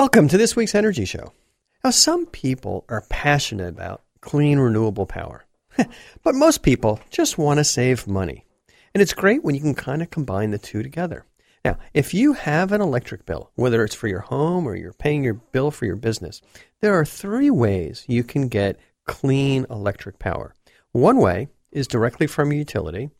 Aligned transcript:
Welcome 0.00 0.28
to 0.28 0.38
this 0.38 0.56
week's 0.56 0.74
Energy 0.74 1.04
Show. 1.04 1.34
Now, 1.84 1.90
some 1.90 2.24
people 2.24 2.86
are 2.88 3.04
passionate 3.10 3.68
about 3.68 4.00
clean, 4.22 4.58
renewable 4.58 5.04
power, 5.04 5.44
but 5.76 6.34
most 6.34 6.62
people 6.62 7.00
just 7.10 7.36
want 7.36 7.58
to 7.58 7.64
save 7.64 8.06
money. 8.06 8.46
And 8.94 9.02
it's 9.02 9.12
great 9.12 9.44
when 9.44 9.54
you 9.54 9.60
can 9.60 9.74
kind 9.74 10.00
of 10.00 10.08
combine 10.08 10.52
the 10.52 10.58
two 10.58 10.82
together. 10.82 11.26
Now, 11.66 11.76
if 11.92 12.14
you 12.14 12.32
have 12.32 12.72
an 12.72 12.80
electric 12.80 13.26
bill, 13.26 13.50
whether 13.56 13.84
it's 13.84 13.94
for 13.94 14.08
your 14.08 14.20
home 14.20 14.66
or 14.66 14.74
you're 14.74 14.94
paying 14.94 15.22
your 15.22 15.34
bill 15.34 15.70
for 15.70 15.84
your 15.84 15.96
business, 15.96 16.40
there 16.80 16.98
are 16.98 17.04
three 17.04 17.50
ways 17.50 18.06
you 18.08 18.24
can 18.24 18.48
get 18.48 18.80
clean 19.04 19.66
electric 19.68 20.18
power. 20.18 20.54
One 20.92 21.18
way 21.18 21.48
is 21.72 21.86
directly 21.86 22.26
from 22.26 22.52
a 22.52 22.54
utility. 22.54 23.10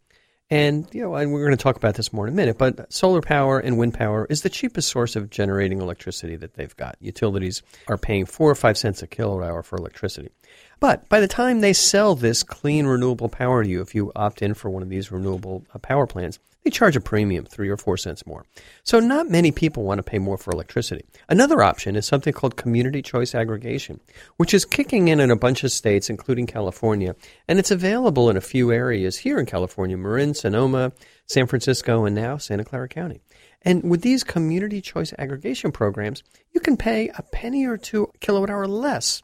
And, 0.51 0.89
you 0.93 1.03
know, 1.03 1.14
and 1.14 1.32
we're 1.32 1.45
going 1.45 1.57
to 1.57 1.62
talk 1.62 1.77
about 1.77 1.95
this 1.95 2.12
more 2.12 2.27
in 2.27 2.32
a 2.32 2.37
minute, 2.37 2.59
but 2.59 2.93
solar 2.93 3.21
power 3.21 3.61
and 3.61 3.79
wind 3.79 3.95
power 3.95 4.27
is 4.29 4.43
the 4.43 4.50
cheapest 4.50 4.89
source 4.89 5.14
of 5.14 5.30
generating 5.30 5.80
electricity 5.80 6.35
that 6.37 6.55
they've 6.55 6.77
got. 6.77 6.96
Utilities 7.00 7.62
are 7.87 7.96
paying 7.96 8.27
four 8.27 8.50
or 8.50 8.57
five 8.57 8.77
cents 8.77 9.00
a 9.00 9.07
kilowatt 9.07 9.49
hour 9.49 9.63
for 9.63 9.77
electricity. 9.77 10.31
But 10.80 11.07
by 11.11 11.20
the 11.20 11.29
time 11.29 11.61
they 11.61 11.75
sell 11.75 12.14
this 12.14 12.43
clean 12.43 12.86
renewable 12.86 13.29
power 13.29 13.62
to 13.62 13.68
you, 13.68 13.82
if 13.82 13.94
you 13.94 14.12
opt 14.16 14.40
in 14.40 14.54
for 14.54 14.71
one 14.71 14.82
of 14.82 14.88
these 14.88 15.12
renewable 15.12 15.66
uh, 15.75 15.79
power 15.79 16.07
plants, 16.07 16.38
they 16.64 16.71
charge 16.71 16.96
a 16.96 17.00
premium, 17.00 17.44
three 17.44 17.68
or 17.68 17.76
four 17.76 17.98
cents 17.98 18.26
more. 18.26 18.46
So 18.82 18.98
not 18.98 19.29
many 19.29 19.52
people 19.52 19.82
want 19.82 19.98
to 19.98 20.02
pay 20.02 20.18
more 20.18 20.38
for 20.38 20.52
electricity. 20.52 21.04
Another 21.29 21.62
option 21.62 21.96
is 21.96 22.07
something 22.07 22.32
called 22.32 22.57
community 22.57 23.02
choice 23.02 23.35
aggregation, 23.35 24.00
which 24.38 24.54
is 24.54 24.64
kicking 24.64 25.08
in 25.08 25.21
in 25.21 25.30
a 25.30 25.36
bunch 25.36 25.64
of 25.64 25.72
states, 25.72 26.08
including 26.08 26.46
California, 26.46 27.14
and 27.46 27.58
it's 27.58 27.71
available 27.71 28.30
in 28.30 28.36
a 28.36 28.43
few 28.43 28.72
areas 28.72 29.18
here 29.18 29.38
in 29.38 29.46
California, 29.46 29.96
Marin, 29.96 30.35
Sonoma, 30.35 30.93
San 31.26 31.46
Francisco, 31.46 32.05
and 32.05 32.14
now 32.14 32.38
Santa 32.38 32.64
Clara 32.64 32.88
County. 32.88 33.20
And 33.62 33.91
with 33.91 34.00
these 34.00 34.24
community 34.24 34.80
choice 34.80 35.12
aggregation 35.19 35.72
programs, 35.72 36.22
you 36.52 36.60
can 36.60 36.78
pay 36.78 37.10
a 37.16 37.22
penny 37.22 37.66
or 37.66 37.77
two 37.77 38.10
kilowatt 38.20 38.48
hour 38.48 38.66
less 38.66 39.22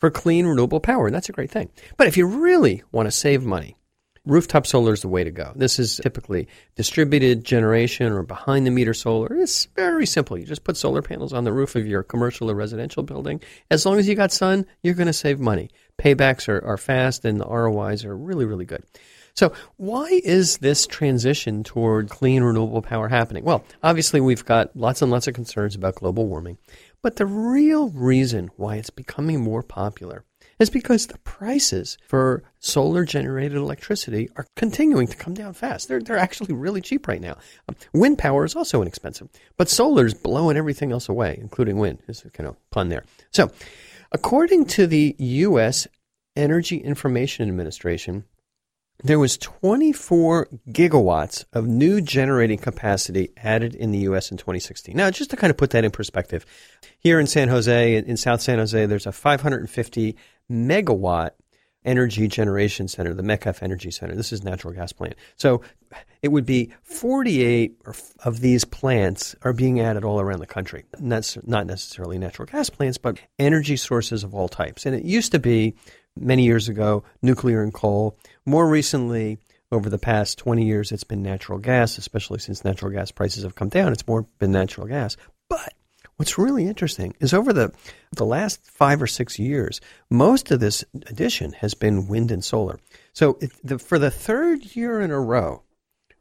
for 0.00 0.10
clean 0.10 0.46
renewable 0.46 0.80
power, 0.80 1.06
and 1.06 1.14
that's 1.14 1.28
a 1.28 1.32
great 1.32 1.50
thing. 1.50 1.70
But 1.96 2.06
if 2.06 2.16
you 2.16 2.26
really 2.26 2.82
want 2.92 3.06
to 3.06 3.12
save 3.12 3.44
money, 3.44 3.76
rooftop 4.26 4.66
solar 4.66 4.92
is 4.92 5.02
the 5.02 5.08
way 5.08 5.24
to 5.24 5.30
go. 5.30 5.52
This 5.54 5.78
is 5.78 6.00
typically 6.02 6.48
distributed 6.74 7.44
generation 7.44 8.12
or 8.12 8.22
behind 8.22 8.66
the 8.66 8.70
meter 8.70 8.92
solar. 8.92 9.34
It's 9.36 9.66
very 9.76 10.06
simple. 10.06 10.36
You 10.36 10.44
just 10.44 10.64
put 10.64 10.76
solar 10.76 11.00
panels 11.00 11.32
on 11.32 11.44
the 11.44 11.52
roof 11.52 11.76
of 11.76 11.86
your 11.86 12.02
commercial 12.02 12.50
or 12.50 12.54
residential 12.54 13.02
building. 13.02 13.40
As 13.70 13.86
long 13.86 13.98
as 13.98 14.08
you 14.08 14.14
got 14.14 14.32
sun, 14.32 14.66
you're 14.82 14.94
going 14.94 15.06
to 15.06 15.12
save 15.12 15.40
money. 15.40 15.70
Paybacks 15.98 16.48
are, 16.48 16.62
are 16.64 16.76
fast 16.76 17.24
and 17.24 17.40
the 17.40 17.46
ROIs 17.46 18.04
are 18.04 18.16
really, 18.16 18.44
really 18.44 18.66
good. 18.66 18.84
So, 19.34 19.52
why 19.76 20.22
is 20.24 20.58
this 20.58 20.86
transition 20.86 21.62
toward 21.62 22.08
clean 22.08 22.42
renewable 22.42 22.80
power 22.80 23.06
happening? 23.06 23.44
Well, 23.44 23.64
obviously, 23.82 24.18
we've 24.18 24.46
got 24.46 24.74
lots 24.74 25.02
and 25.02 25.10
lots 25.10 25.26
of 25.26 25.34
concerns 25.34 25.74
about 25.74 25.96
global 25.96 26.26
warming. 26.26 26.56
But 27.02 27.16
the 27.16 27.26
real 27.26 27.90
reason 27.90 28.50
why 28.56 28.76
it's 28.76 28.90
becoming 28.90 29.40
more 29.40 29.62
popular 29.62 30.24
is 30.58 30.70
because 30.70 31.06
the 31.06 31.18
prices 31.18 31.98
for 32.06 32.42
solar 32.58 33.04
generated 33.04 33.58
electricity 33.58 34.30
are 34.36 34.46
continuing 34.56 35.06
to 35.06 35.16
come 35.16 35.34
down 35.34 35.52
fast. 35.52 35.88
They're, 35.88 36.00
they're 36.00 36.16
actually 36.16 36.54
really 36.54 36.80
cheap 36.80 37.06
right 37.06 37.20
now. 37.20 37.36
Um, 37.68 37.76
wind 37.92 38.18
power 38.18 38.44
is 38.44 38.56
also 38.56 38.80
inexpensive, 38.80 39.28
but 39.56 39.68
solar 39.68 40.06
is 40.06 40.14
blowing 40.14 40.56
everything 40.56 40.92
else 40.92 41.08
away, 41.08 41.38
including 41.40 41.76
wind. 41.76 41.98
Is 42.08 42.24
kind 42.32 42.48
of 42.48 42.56
pun 42.70 42.88
there. 42.88 43.04
So, 43.32 43.50
according 44.12 44.66
to 44.66 44.86
the 44.86 45.14
U.S. 45.18 45.86
Energy 46.36 46.78
Information 46.78 47.48
Administration, 47.48 48.24
there 49.02 49.18
was 49.18 49.36
24 49.38 50.48
gigawatts 50.70 51.44
of 51.52 51.66
new 51.66 52.00
generating 52.00 52.58
capacity 52.58 53.30
added 53.36 53.74
in 53.74 53.90
the 53.90 53.98
U.S. 53.98 54.30
in 54.30 54.36
2016. 54.36 54.96
Now, 54.96 55.10
just 55.10 55.30
to 55.30 55.36
kind 55.36 55.50
of 55.50 55.56
put 55.56 55.70
that 55.70 55.84
in 55.84 55.90
perspective, 55.90 56.46
here 56.98 57.20
in 57.20 57.26
San 57.26 57.48
Jose, 57.48 57.96
in 57.96 58.16
South 58.16 58.40
San 58.40 58.58
Jose, 58.58 58.86
there's 58.86 59.06
a 59.06 59.12
550 59.12 60.16
megawatt 60.50 61.30
energy 61.84 62.26
generation 62.26 62.88
center, 62.88 63.14
the 63.14 63.22
Metcalf 63.22 63.62
Energy 63.62 63.90
Center. 63.90 64.14
This 64.14 64.32
is 64.32 64.42
natural 64.42 64.74
gas 64.74 64.92
plant. 64.92 65.14
So 65.36 65.62
it 66.20 66.28
would 66.28 66.44
be 66.44 66.72
48 66.82 67.80
of 68.24 68.40
these 68.40 68.64
plants 68.64 69.36
are 69.42 69.52
being 69.52 69.80
added 69.80 70.04
all 70.04 70.20
around 70.20 70.40
the 70.40 70.46
country. 70.46 70.84
And 70.98 71.10
that's 71.10 71.38
not 71.46 71.66
necessarily 71.66 72.18
natural 72.18 72.46
gas 72.46 72.68
plants, 72.68 72.98
but 72.98 73.18
energy 73.38 73.76
sources 73.76 74.24
of 74.24 74.34
all 74.34 74.48
types. 74.48 74.84
And 74.84 74.96
it 74.96 75.04
used 75.04 75.30
to 75.32 75.38
be 75.38 75.76
many 76.16 76.44
years 76.44 76.68
ago 76.68 77.04
nuclear 77.22 77.62
and 77.62 77.72
coal. 77.72 78.16
More 78.44 78.68
recently, 78.68 79.38
over 79.72 79.90
the 79.90 79.98
past 79.98 80.38
20 80.38 80.64
years, 80.64 80.92
it's 80.92 81.04
been 81.04 81.22
natural 81.22 81.58
gas, 81.58 81.98
especially 81.98 82.38
since 82.38 82.64
natural 82.64 82.92
gas 82.92 83.10
prices 83.10 83.42
have 83.42 83.54
come 83.54 83.68
down. 83.68 83.92
It's 83.92 84.06
more 84.06 84.26
been 84.38 84.52
natural 84.52 84.86
gas. 84.86 85.16
But 85.48 85.72
What's 86.16 86.38
really 86.38 86.66
interesting 86.66 87.14
is 87.20 87.34
over 87.34 87.52
the, 87.52 87.72
the 88.12 88.24
last 88.24 88.64
five 88.70 89.02
or 89.02 89.06
six 89.06 89.38
years, 89.38 89.82
most 90.10 90.50
of 90.50 90.60
this 90.60 90.82
addition 91.06 91.52
has 91.52 91.74
been 91.74 92.08
wind 92.08 92.30
and 92.30 92.42
solar. 92.42 92.80
So 93.12 93.36
it, 93.42 93.52
the, 93.62 93.78
for 93.78 93.98
the 93.98 94.10
third 94.10 94.74
year 94.74 95.00
in 95.00 95.10
a 95.10 95.20
row, 95.20 95.62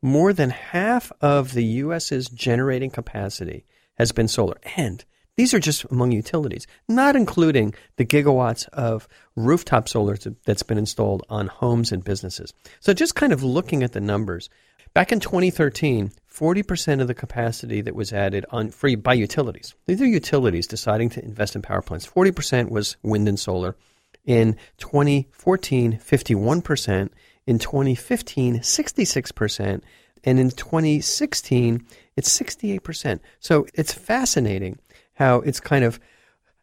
more 0.02 0.34
than 0.34 0.50
half 0.50 1.14
of 1.22 1.54
the 1.54 1.64
U.S.'s 1.64 2.28
generating 2.28 2.90
capacity 2.90 3.66
has 3.98 4.12
been 4.12 4.28
solar. 4.28 4.58
And 4.76 5.06
these 5.38 5.54
are 5.54 5.60
just 5.60 5.84
among 5.86 6.12
utilities, 6.12 6.68
not 6.88 7.16
including 7.16 7.74
the 7.98 8.06
gigawatts 8.06 8.68
of 8.70 9.08
rooftop 9.36 9.90
solar 9.90 10.18
that's 10.46 10.64
been 10.64 10.78
installed 10.78 11.24
on 11.30 11.48
homes 11.48 11.92
and 11.92 12.04
businesses. 12.04 12.54
So 12.80 12.94
just 12.94 13.16
kind 13.16 13.34
of 13.34 13.44
looking 13.44 13.84
at 13.84 13.92
the 13.92 14.02
numbers, 14.02 14.50
Back 14.96 15.12
in 15.12 15.20
2013, 15.20 16.14
40% 16.34 17.02
of 17.02 17.10
the 17.10 17.14
capacity 17.14 17.82
that 17.82 17.96
was 17.96 18.14
added 18.14 18.46
on 18.50 18.72
free 18.72 18.96
by 18.96 19.14
utilities. 19.14 19.76
These 19.88 20.02
are 20.02 20.06
utilities 20.06 20.68
deciding 20.68 21.10
to 21.10 21.26
invest 21.26 21.54
in 21.54 21.62
power 21.62 21.82
plants. 21.82 22.08
40% 22.08 22.70
was 22.70 22.96
wind 23.04 23.28
and 23.28 23.38
solar. 23.38 23.76
In 24.24 24.56
2014, 24.78 26.00
51%. 26.00 27.10
In 27.46 27.60
2015, 27.60 28.60
66%. 28.60 29.82
And 30.24 30.40
in 30.40 30.50
2016, 30.50 31.86
it's 32.16 32.40
68%. 32.40 33.20
So 33.42 33.68
it's 33.74 33.94
fascinating 33.94 34.80
how 35.16 35.40
it's 35.42 35.60
kind 35.60 35.84
of 35.84 36.00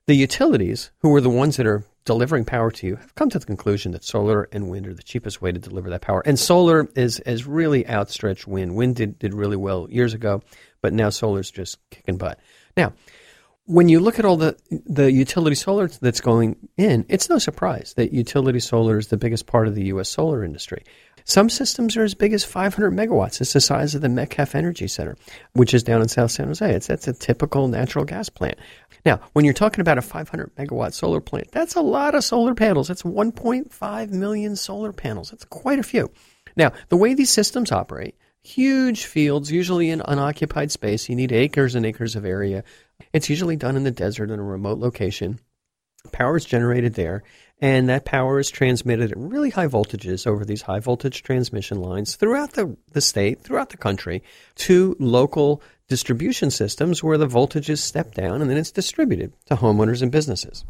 the 0.07 0.15
utilities, 0.15 0.91
who 1.01 1.15
are 1.15 1.21
the 1.21 1.31
ones 1.31 1.57
that 1.57 1.67
are 1.67 1.85
delivering 2.05 2.45
power 2.45 2.71
to 2.71 2.87
you 2.87 2.97
have 2.97 3.15
come 3.15 3.31
to 3.31 3.39
the 3.39 3.47
conclusion 3.47 3.93
that 3.93 4.05
solar 4.05 4.49
and 4.53 4.69
wind 4.71 4.87
are 4.87 4.95
the 4.95 5.03
cheapest 5.03 5.41
way 5.41 5.53
to 5.53 5.59
deliver 5.59 5.91
that 5.91 6.01
power. 6.01 6.23
And 6.27 6.39
solar 6.39 6.89
is 6.97 7.23
has 7.25 7.47
really 7.47 7.89
outstretched 7.89 8.47
wind. 8.47 8.75
Wind 8.75 8.97
did, 8.97 9.19
did 9.19 9.35
really 9.35 9.57
well 9.57 9.89
years 9.91 10.15
ago, 10.15 10.43
but 10.81 10.93
now 10.93 11.11
solar's 11.11 11.51
just 11.51 11.79
kicking 11.91 12.17
butt. 12.17 12.41
Now, 12.77 12.93
when 13.67 13.89
you 13.89 14.01
look 14.01 14.19
at 14.19 14.25
all 14.25 14.37
the 14.37 14.57
the 14.71 15.13
utility 15.13 15.55
solar 15.55 15.87
that's 15.87 16.21
going 16.21 16.57
in, 16.77 17.07
it's 17.09 17.29
no 17.29 17.39
surprise 17.39 17.95
that 17.97 18.13
utility 18.13 18.61
solar 18.61 18.99
is 18.99 19.09
the 19.09 19.17
biggest 19.17 19.47
part 19.47 19.69
of 19.69 19.75
the 19.75 19.85
U.S. 19.87 20.09
solar 20.09 20.43
industry. 20.43 20.83
Some 21.25 21.49
systems 21.49 21.97
are 21.97 22.05
as 22.05 22.15
big 22.15 22.33
as 22.33 22.45
500 22.45 22.93
megawatts. 22.93 23.41
It's 23.41 23.53
the 23.53 23.61
size 23.61 23.95
of 23.95 24.01
the 24.01 24.09
Metcalf 24.09 24.55
Energy 24.55 24.89
Center, 24.89 25.17
which 25.53 25.75
is 25.75 25.83
down 25.83 26.03
in 26.03 26.09
South 26.09 26.31
San 26.31 26.49
Jose. 26.49 26.75
It's 26.75 26.87
that's 26.87 27.09
a 27.09 27.13
typical 27.13 27.69
natural 27.69 28.05
gas 28.05 28.29
plant. 28.29 28.59
Now, 29.05 29.21
when 29.33 29.45
you're 29.45 29.55
talking 29.55 29.81
about 29.81 29.99
a 29.99 30.03
500 30.03 30.55
megawatt 30.57 30.95
solar 30.95 31.21
plant, 31.21 31.51
that's 31.53 31.75
a 31.75 31.81
lot 31.81 32.15
of 32.15 32.25
solar 32.25 32.55
panels. 32.55 32.89
That's 32.89 33.03
1.5 33.03 34.11
million 34.11 34.57
solar 34.57 34.93
panels. 34.93 35.31
That's 35.31 35.45
quite 35.45 35.79
a 35.79 35.85
few. 35.85 36.11
Now, 36.57 36.73
the 36.89 36.97
way 36.97 37.15
these 37.15 37.31
systems 37.31 37.73
operate, 37.73 38.17
huge 38.43 39.05
fields, 39.05 39.51
usually 39.51 39.91
in 39.91 40.03
unoccupied 40.07 40.71
space, 40.71 41.09
you 41.09 41.17
need 41.17 41.33
acres 41.33 41.75
and 41.75 41.87
acres 41.87 42.17
of 42.17 42.25
area. 42.25 42.65
It's 43.13 43.31
usually 43.31 43.57
done 43.57 43.77
in 43.77 43.85
the 43.85 43.91
desert 43.91 44.31
in 44.31 44.39
a 44.39 44.45
remote 44.45 44.79
location. 44.79 45.39
Power 46.11 46.37
is 46.37 46.45
generated 46.45 46.95
there, 46.95 47.23
and 47.63 47.89
that 47.89 48.05
power 48.05 48.41
is 48.41 48.51
transmitted 48.51 49.13
at 49.13 49.17
really 49.17 49.49
high 49.49 49.69
voltages 49.69 50.27
over 50.27 50.45
these 50.45 50.63
high 50.63 50.81
voltage 50.81 51.23
transmission 51.23 51.81
lines 51.81 52.17
throughout 52.17 52.55
the, 52.55 52.77
the 52.91 53.01
state, 53.01 53.41
throughout 53.41 53.71
the 53.71 53.77
country, 53.77 54.21
to 54.57 54.97
local 54.99 55.63
distribution 55.89 56.51
systems 56.51 57.05
where 57.05 57.17
the 57.17 57.29
voltages 57.29 57.79
step 57.79 58.15
down 58.15 58.43
and 58.43 58.51
then 58.51 58.59
it's 58.59 58.73
distributed 58.73 59.33
to 59.47 59.55
homeowners 59.55 60.03
and 60.03 60.11
businesses. 60.11 60.65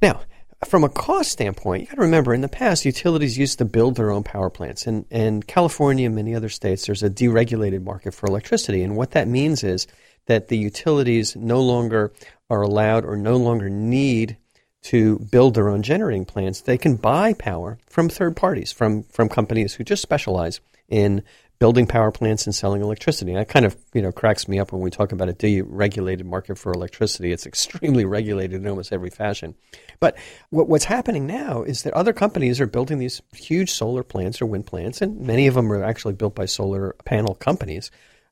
Now, 0.00 0.22
from 0.64 0.84
a 0.84 0.88
cost 0.88 1.30
standpoint, 1.30 1.82
you 1.82 1.88
got 1.88 1.96
to 1.96 2.00
remember 2.00 2.32
in 2.32 2.40
the 2.40 2.48
past, 2.48 2.86
utilities 2.86 3.36
used 3.36 3.58
to 3.58 3.66
build 3.66 3.96
their 3.96 4.10
own 4.10 4.22
power 4.22 4.48
plants. 4.48 4.86
And, 4.86 5.04
and 5.10 5.46
California 5.46 6.06
and 6.06 6.14
many 6.14 6.34
other 6.34 6.48
states, 6.48 6.86
there's 6.86 7.02
a 7.02 7.10
deregulated 7.10 7.82
market 7.82 8.14
for 8.14 8.26
electricity. 8.26 8.82
And 8.82 8.96
what 8.96 9.10
that 9.10 9.28
means 9.28 9.62
is 9.62 9.86
that 10.26 10.48
the 10.48 10.56
utilities 10.56 11.36
no 11.36 11.60
longer 11.60 12.14
are 12.48 12.62
allowed 12.62 13.04
or 13.04 13.18
no 13.18 13.36
longer 13.36 13.68
need 13.68 14.38
to 14.84 15.18
build 15.18 15.54
their 15.54 15.68
own 15.68 15.82
generating 15.82 16.24
plants, 16.24 16.60
they 16.60 16.78
can 16.78 16.96
buy 16.96 17.32
power 17.32 17.78
from 17.86 18.08
third 18.08 18.36
parties, 18.36 18.70
from, 18.70 19.02
from 19.04 19.28
companies 19.28 19.74
who 19.74 19.84
just 19.84 20.02
specialize 20.02 20.60
in 20.88 21.22
building 21.58 21.86
power 21.86 22.10
plants 22.10 22.44
and 22.44 22.54
selling 22.54 22.82
electricity. 22.82 23.32
And 23.32 23.40
that 23.40 23.48
kind 23.48 23.64
of 23.64 23.76
you 23.94 24.02
know 24.02 24.12
cracks 24.12 24.46
me 24.46 24.58
up 24.58 24.72
when 24.72 24.82
we 24.82 24.90
talk 24.90 25.12
about 25.12 25.30
a 25.30 25.32
deregulated 25.32 26.24
market 26.24 26.58
for 26.58 26.72
electricity. 26.72 27.32
It's 27.32 27.46
extremely 27.52 28.04
regulated 28.04 28.60
in 28.60 28.68
almost 28.68 28.92
every 28.92 29.10
fashion. 29.10 29.54
But 30.00 30.18
what, 30.50 30.68
what's 30.68 30.84
happening 30.84 31.26
now 31.26 31.62
is 31.62 31.82
that 31.84 31.94
other 31.94 32.12
companies 32.12 32.60
are 32.60 32.66
building 32.66 32.98
these 32.98 33.22
huge 33.34 33.70
solar 33.70 34.02
plants 34.02 34.42
or 34.42 34.46
wind 34.46 34.66
plants, 34.66 35.00
and 35.00 35.20
many 35.20 35.46
of 35.46 35.54
them 35.54 35.72
are 35.72 35.82
actually 35.82 36.14
built 36.14 36.34
by 36.34 36.44
solar 36.44 36.94
panel 37.04 37.34
companies 37.34 37.90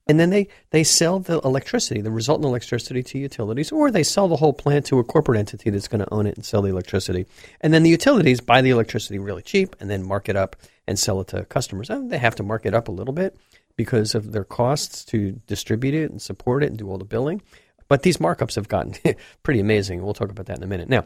and 0.09 0.19
then 0.19 0.31
they, 0.31 0.49
they 0.71 0.83
sell 0.83 1.21
the 1.21 1.41
electricity, 1.41 2.01
the 2.01 2.11
resultant 2.11 2.47
electricity 2.47 3.03
to 3.05 3.19
utilities, 3.19 3.71
or 3.71 3.91
they 3.91 4.03
sell 4.03 4.27
the 4.27 4.37
whole 4.37 4.53
plant 4.53 4.87
to 4.87 4.99
a 4.99 5.05
corporate 5.05 5.39
entity 5.39 5.71
that's 5.71 5.89
going 5.89 6.05
to 6.05 6.13
own 6.13 6.27
it 6.27 6.37
and 6.37 6.45
sell 6.45 6.63
the 6.63 6.71
electricity. 6.71 7.27
And 7.61 7.73
then 7.73 7.85
the 7.85 7.91
utilities 7.91 8.41
buy 8.41 8.63
the 8.63 8.71
electricity 8.71 9.19
really 9.19 9.43
cheap 9.43 9.77
and 9.79 9.89
then 9.89 10.03
mark 10.03 10.29
it 10.29 10.37
up 10.37 10.57
and 10.89 10.99
sell 10.99 11.21
it 11.21 11.29
to 11.29 11.45
customers. 11.45 11.89
And 11.89 12.11
they 12.11 12.19
have 12.19 12.35
to 12.37 12.43
mark 12.43 12.67
it 12.67 12.75
up 12.75 12.89
a 12.89 12.93
little 12.93 13.15
bit 13.15 13.37
because 13.77 14.15
of 14.15 14.33
their 14.33 14.45
costs 14.45 15.05
to 15.07 15.41
distribute 15.47 15.95
it 15.95 16.11
and 16.11 16.21
support 16.21 16.65
it 16.65 16.71
and 16.71 16.79
do 16.79 16.91
all 16.91 16.99
the 16.99 17.05
billing. 17.05 17.41
But 17.87 18.03
these 18.03 18.17
markups 18.17 18.57
have 18.57 18.69
gotten 18.69 18.95
pretty 19.43 19.61
amazing. 19.61 20.03
We'll 20.03 20.15
talk 20.15 20.31
about 20.31 20.47
that 20.47 20.57
in 20.57 20.65
a 20.65 20.67
minute. 20.69 20.89
Now, 20.89 21.05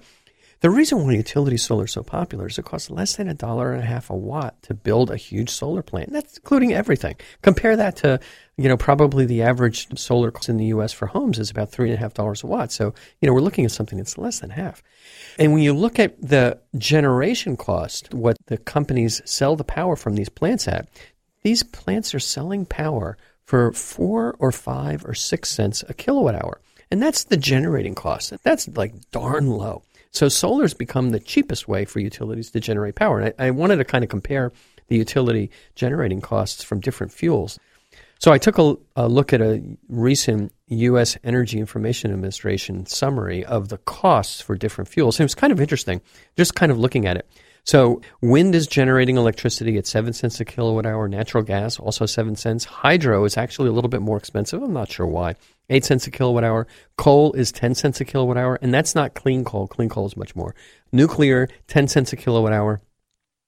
the 0.61 0.71
reason 0.71 1.05
why 1.05 1.13
utility 1.13 1.59
solar 1.59 1.85
is 1.85 1.93
so 1.93 2.03
popular 2.03 2.47
is 2.47 2.59
it 2.59 2.65
costs 2.65 2.91
less 2.91 3.17
than 3.17 3.29
a 3.29 3.35
dollar 3.35 3.73
and 3.73 3.83
a 3.83 3.87
half 3.87 4.09
a 4.09 4.17
watt 4.17 4.63
to 4.63 4.75
build 4.75 5.11
a 5.11 5.17
huge 5.17 5.51
solar 5.51 5.83
plant. 5.83 6.13
That's 6.13 6.39
including 6.39 6.73
everything. 6.73 7.17
Compare 7.43 7.77
that 7.77 7.97
to, 7.97 8.21
you 8.59 8.69
know, 8.69 8.77
probably 8.77 9.27
the 9.27 9.43
average 9.43 9.99
solar 9.99 10.31
cost 10.31 10.49
in 10.49 10.57
the 10.57 10.67
U.S. 10.67 10.93
for 10.93 11.07
homes 11.07 11.39
is 11.39 11.51
about 11.51 11.71
three 11.71 11.89
and 11.89 11.97
a 11.97 12.01
half 12.01 12.15
dollars 12.15 12.43
a 12.43 12.47
watt. 12.47 12.73
So, 12.73 12.95
you 13.21 13.27
know, 13.27 13.35
we're 13.35 13.41
looking 13.41 13.67
at 13.67 13.71
something 13.71 13.99
that's 13.99 14.17
less 14.17 14.41
than 14.41 14.51
half. 14.51 14.83
And 15.39 15.53
when 15.53 15.63
you 15.63 15.75
look 15.75 15.99
at 15.99 16.21
the 16.21 16.59
generation 16.79 17.57
cost, 17.57 18.15
what 18.15 18.39
the 18.47 18.57
companies 18.57 19.21
sell 19.27 19.57
the 19.57 19.65
power 19.65 19.95
from 19.95 20.15
these 20.15 20.31
plants 20.31 20.67
at, 20.67 20.89
these 21.43 21.63
plants 21.63 22.15
are 22.15 22.21
selling 22.21 22.65
power 22.65 23.19
for 23.45 23.73
four 23.73 24.35
or 24.39 24.51
five 24.51 25.05
or 25.05 25.15
six 25.15 25.51
cents 25.51 25.85
a 25.89 25.95
kilowatt 25.95 26.35
hour. 26.35 26.61
And 26.91 27.03
that's 27.03 27.25
the 27.25 27.37
generating 27.37 27.95
cost. 27.95 28.33
That's 28.43 28.69
like 28.69 28.95
darn 29.11 29.51
low. 29.51 29.83
So 30.13 30.29
solar's 30.29 30.73
become 30.73 31.11
the 31.11 31.21
cheapest 31.21 31.69
way 31.69 31.85
for 31.85 32.01
utilities 32.01 32.51
to 32.53 32.61
generate 32.61 32.95
power. 32.95 33.21
And 33.21 33.35
I, 33.39 33.49
I 33.49 33.51
wanted 33.51 33.77
to 33.77 33.85
kind 33.85 34.03
of 34.03 34.09
compare 34.09 34.51
the 34.89 34.97
utility 34.97 35.51
generating 35.75 36.21
costs 36.21 36.65
from 36.65 36.81
different 36.81 37.13
fuels. 37.13 37.59
So 38.19 38.33
I 38.33 38.39
took 38.39 38.59
a, 38.59 38.77
a, 38.97 39.09
look 39.09 39.33
at 39.33 39.41
a 39.41 39.63
recent 39.89 40.53
U.S. 40.69 41.17
Energy 41.23 41.59
Information 41.59 42.13
Administration 42.13 42.87
summary 42.87 43.45
of 43.45 43.69
the 43.69 43.79
costs 43.79 44.41
for 44.41 44.57
different 44.57 44.89
fuels. 44.89 45.17
And 45.17 45.25
it 45.25 45.27
was 45.27 45.35
kind 45.35 45.53
of 45.53 45.61
interesting, 45.61 46.01
just 46.37 46.55
kind 46.55 46.73
of 46.73 46.79
looking 46.79 47.07
at 47.07 47.17
it. 47.17 47.29
So 47.67 48.01
wind 48.23 48.55
is 48.55 48.69
generating 48.69 49.17
electricity 49.17 49.77
at 49.77 49.89
seven 49.89 50.13
cents 50.13 50.39
a 50.39 50.45
kilowatt 50.45 50.87
hour. 50.87 51.09
Natural 51.09 51.43
gas 51.43 51.81
also 51.81 52.07
seven 52.07 52.37
cents. 52.37 52.65
Hydro 52.65 53.25
is 53.25 53.37
actually 53.37 53.69
a 53.69 53.73
little 53.73 53.91
bit 53.91 54.03
more 54.03 54.17
expensive. 54.17 54.63
I'm 54.63 54.73
not 54.73 54.91
sure 54.91 55.07
why. 55.07 55.35
Eight 55.69 55.85
cents 55.85 56.07
a 56.07 56.13
kilowatt 56.13 56.45
hour. 56.45 56.69
Coal 56.97 57.33
is 57.33 57.51
ten 57.51 57.75
cents 57.75 58.01
a 58.01 58.05
kilowatt 58.05 58.37
hour, 58.37 58.57
and 58.63 58.73
that's 58.73 58.95
not 58.95 59.15
clean 59.15 59.45
coal. 59.45 59.67
Clean 59.67 59.89
coal 59.89 60.07
is 60.07 60.17
much 60.17 60.37
more. 60.37 60.55
Nuclear, 60.93 61.49
ten 61.67 61.89
cents 61.89 62.13
a 62.13 62.17
kilowatt 62.17 62.53
hour. 62.53 62.81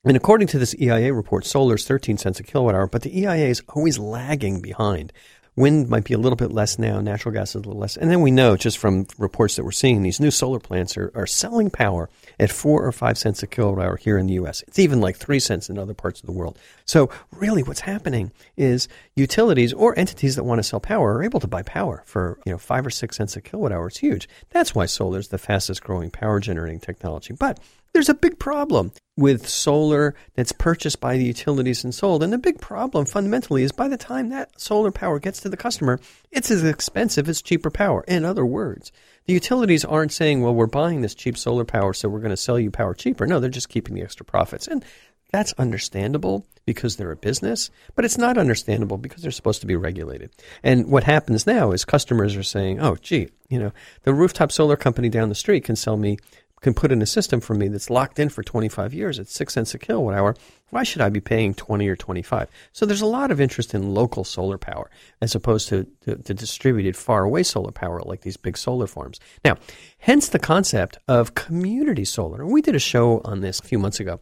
And 0.04 0.16
according 0.16 0.46
to 0.48 0.58
this 0.58 0.76
EIA 0.76 1.12
report, 1.12 1.44
solar 1.44 1.74
is 1.74 1.86
13 1.86 2.18
cents 2.18 2.38
a 2.38 2.44
kilowatt 2.44 2.74
hour, 2.74 2.86
but 2.86 3.02
the 3.02 3.20
EIA 3.20 3.48
is 3.48 3.62
always 3.68 3.98
lagging 3.98 4.60
behind. 4.60 5.12
Wind 5.56 5.88
might 5.88 6.04
be 6.04 6.14
a 6.14 6.18
little 6.18 6.36
bit 6.36 6.52
less 6.52 6.78
now. 6.78 7.00
Natural 7.00 7.34
gas 7.34 7.50
is 7.50 7.54
a 7.56 7.58
little 7.58 7.80
less. 7.80 7.96
And 7.96 8.08
then 8.08 8.20
we 8.20 8.30
know 8.30 8.56
just 8.56 8.78
from 8.78 9.08
reports 9.18 9.56
that 9.56 9.64
we're 9.64 9.72
seeing, 9.72 10.02
these 10.02 10.20
new 10.20 10.30
solar 10.30 10.60
plants 10.60 10.96
are, 10.96 11.10
are 11.16 11.26
selling 11.26 11.68
power 11.68 12.08
at 12.38 12.52
four 12.52 12.86
or 12.86 12.92
five 12.92 13.18
cents 13.18 13.42
a 13.42 13.48
kilowatt 13.48 13.84
hour 13.84 13.96
here 13.96 14.18
in 14.18 14.28
the 14.28 14.34
U.S. 14.34 14.62
It's 14.68 14.78
even 14.78 15.00
like 15.00 15.16
three 15.16 15.40
cents 15.40 15.68
in 15.68 15.76
other 15.76 15.94
parts 15.94 16.20
of 16.20 16.26
the 16.26 16.32
world. 16.32 16.56
So 16.84 17.10
really 17.32 17.64
what's 17.64 17.80
happening 17.80 18.30
is 18.56 18.86
utilities 19.16 19.72
or 19.72 19.98
entities 19.98 20.36
that 20.36 20.44
want 20.44 20.60
to 20.60 20.62
sell 20.62 20.78
power 20.78 21.14
are 21.14 21.24
able 21.24 21.40
to 21.40 21.48
buy 21.48 21.62
power 21.62 22.04
for, 22.06 22.38
you 22.46 22.52
know, 22.52 22.58
five 22.58 22.86
or 22.86 22.90
six 22.90 23.16
cents 23.16 23.34
a 23.34 23.40
kilowatt 23.40 23.72
hour. 23.72 23.88
It's 23.88 23.98
huge. 23.98 24.28
That's 24.50 24.76
why 24.76 24.86
solar 24.86 25.18
is 25.18 25.26
the 25.26 25.38
fastest 25.38 25.82
growing 25.82 26.12
power 26.12 26.38
generating 26.38 26.78
technology. 26.78 27.34
But 27.34 27.58
there's 27.92 28.08
a 28.08 28.14
big 28.14 28.38
problem 28.38 28.92
with 29.16 29.48
solar 29.48 30.14
that's 30.34 30.52
purchased 30.52 31.00
by 31.00 31.16
the 31.16 31.24
utilities 31.24 31.82
and 31.82 31.94
sold. 31.94 32.22
And 32.22 32.32
the 32.32 32.38
big 32.38 32.60
problem 32.60 33.04
fundamentally 33.04 33.64
is 33.64 33.72
by 33.72 33.88
the 33.88 33.96
time 33.96 34.28
that 34.28 34.60
solar 34.60 34.92
power 34.92 35.18
gets 35.18 35.40
to 35.40 35.48
the 35.48 35.56
customer, 35.56 35.98
it's 36.30 36.50
as 36.50 36.62
expensive 36.62 37.28
as 37.28 37.42
cheaper 37.42 37.70
power. 37.70 38.04
In 38.06 38.24
other 38.24 38.46
words, 38.46 38.92
the 39.26 39.32
utilities 39.32 39.84
aren't 39.84 40.12
saying, 40.12 40.42
well, 40.42 40.54
we're 40.54 40.66
buying 40.66 41.00
this 41.00 41.14
cheap 41.14 41.36
solar 41.36 41.64
power, 41.64 41.92
so 41.92 42.08
we're 42.08 42.20
going 42.20 42.30
to 42.30 42.36
sell 42.36 42.58
you 42.58 42.70
power 42.70 42.94
cheaper. 42.94 43.26
No, 43.26 43.40
they're 43.40 43.50
just 43.50 43.68
keeping 43.68 43.94
the 43.94 44.02
extra 44.02 44.24
profits. 44.24 44.68
And 44.68 44.84
that's 45.32 45.52
understandable 45.54 46.46
because 46.64 46.96
they're 46.96 47.10
a 47.10 47.16
business, 47.16 47.70
but 47.94 48.04
it's 48.04 48.16
not 48.16 48.38
understandable 48.38 48.96
because 48.96 49.22
they're 49.22 49.30
supposed 49.30 49.60
to 49.60 49.66
be 49.66 49.76
regulated. 49.76 50.30
And 50.62 50.90
what 50.90 51.04
happens 51.04 51.46
now 51.46 51.72
is 51.72 51.84
customers 51.84 52.36
are 52.36 52.42
saying, 52.42 52.80
oh, 52.80 52.96
gee, 52.96 53.28
you 53.48 53.58
know, 53.58 53.72
the 54.04 54.14
rooftop 54.14 54.52
solar 54.52 54.76
company 54.76 55.08
down 55.08 55.28
the 55.28 55.34
street 55.34 55.64
can 55.64 55.76
sell 55.76 55.96
me 55.96 56.18
can 56.60 56.74
put 56.74 56.92
in 56.92 57.02
a 57.02 57.06
system 57.06 57.40
for 57.40 57.54
me 57.54 57.68
that's 57.68 57.90
locked 57.90 58.18
in 58.18 58.28
for 58.28 58.42
25 58.42 58.92
years 58.94 59.18
at 59.18 59.28
6 59.28 59.52
cents 59.52 59.74
a 59.74 59.78
kilowatt 59.78 60.14
hour, 60.14 60.34
why 60.70 60.82
should 60.82 61.00
I 61.00 61.08
be 61.08 61.20
paying 61.20 61.54
20 61.54 61.88
or 61.88 61.96
25? 61.96 62.48
So 62.72 62.84
there's 62.84 63.00
a 63.00 63.06
lot 63.06 63.30
of 63.30 63.40
interest 63.40 63.74
in 63.74 63.94
local 63.94 64.24
solar 64.24 64.58
power 64.58 64.90
as 65.20 65.34
opposed 65.34 65.68
to, 65.68 65.86
to, 66.04 66.16
to 66.16 66.34
distributed 66.34 66.96
far 66.96 67.24
away 67.24 67.42
solar 67.42 67.72
power 67.72 68.00
like 68.02 68.20
these 68.20 68.36
big 68.36 68.58
solar 68.58 68.86
farms. 68.86 69.18
Now, 69.44 69.56
hence 69.98 70.28
the 70.28 70.38
concept 70.38 70.98
of 71.08 71.34
community 71.34 72.04
solar. 72.04 72.44
We 72.44 72.60
did 72.60 72.74
a 72.74 72.80
show 72.80 73.20
on 73.24 73.40
this 73.40 73.60
a 73.60 73.64
few 73.64 73.78
months 73.78 74.00
ago. 74.00 74.20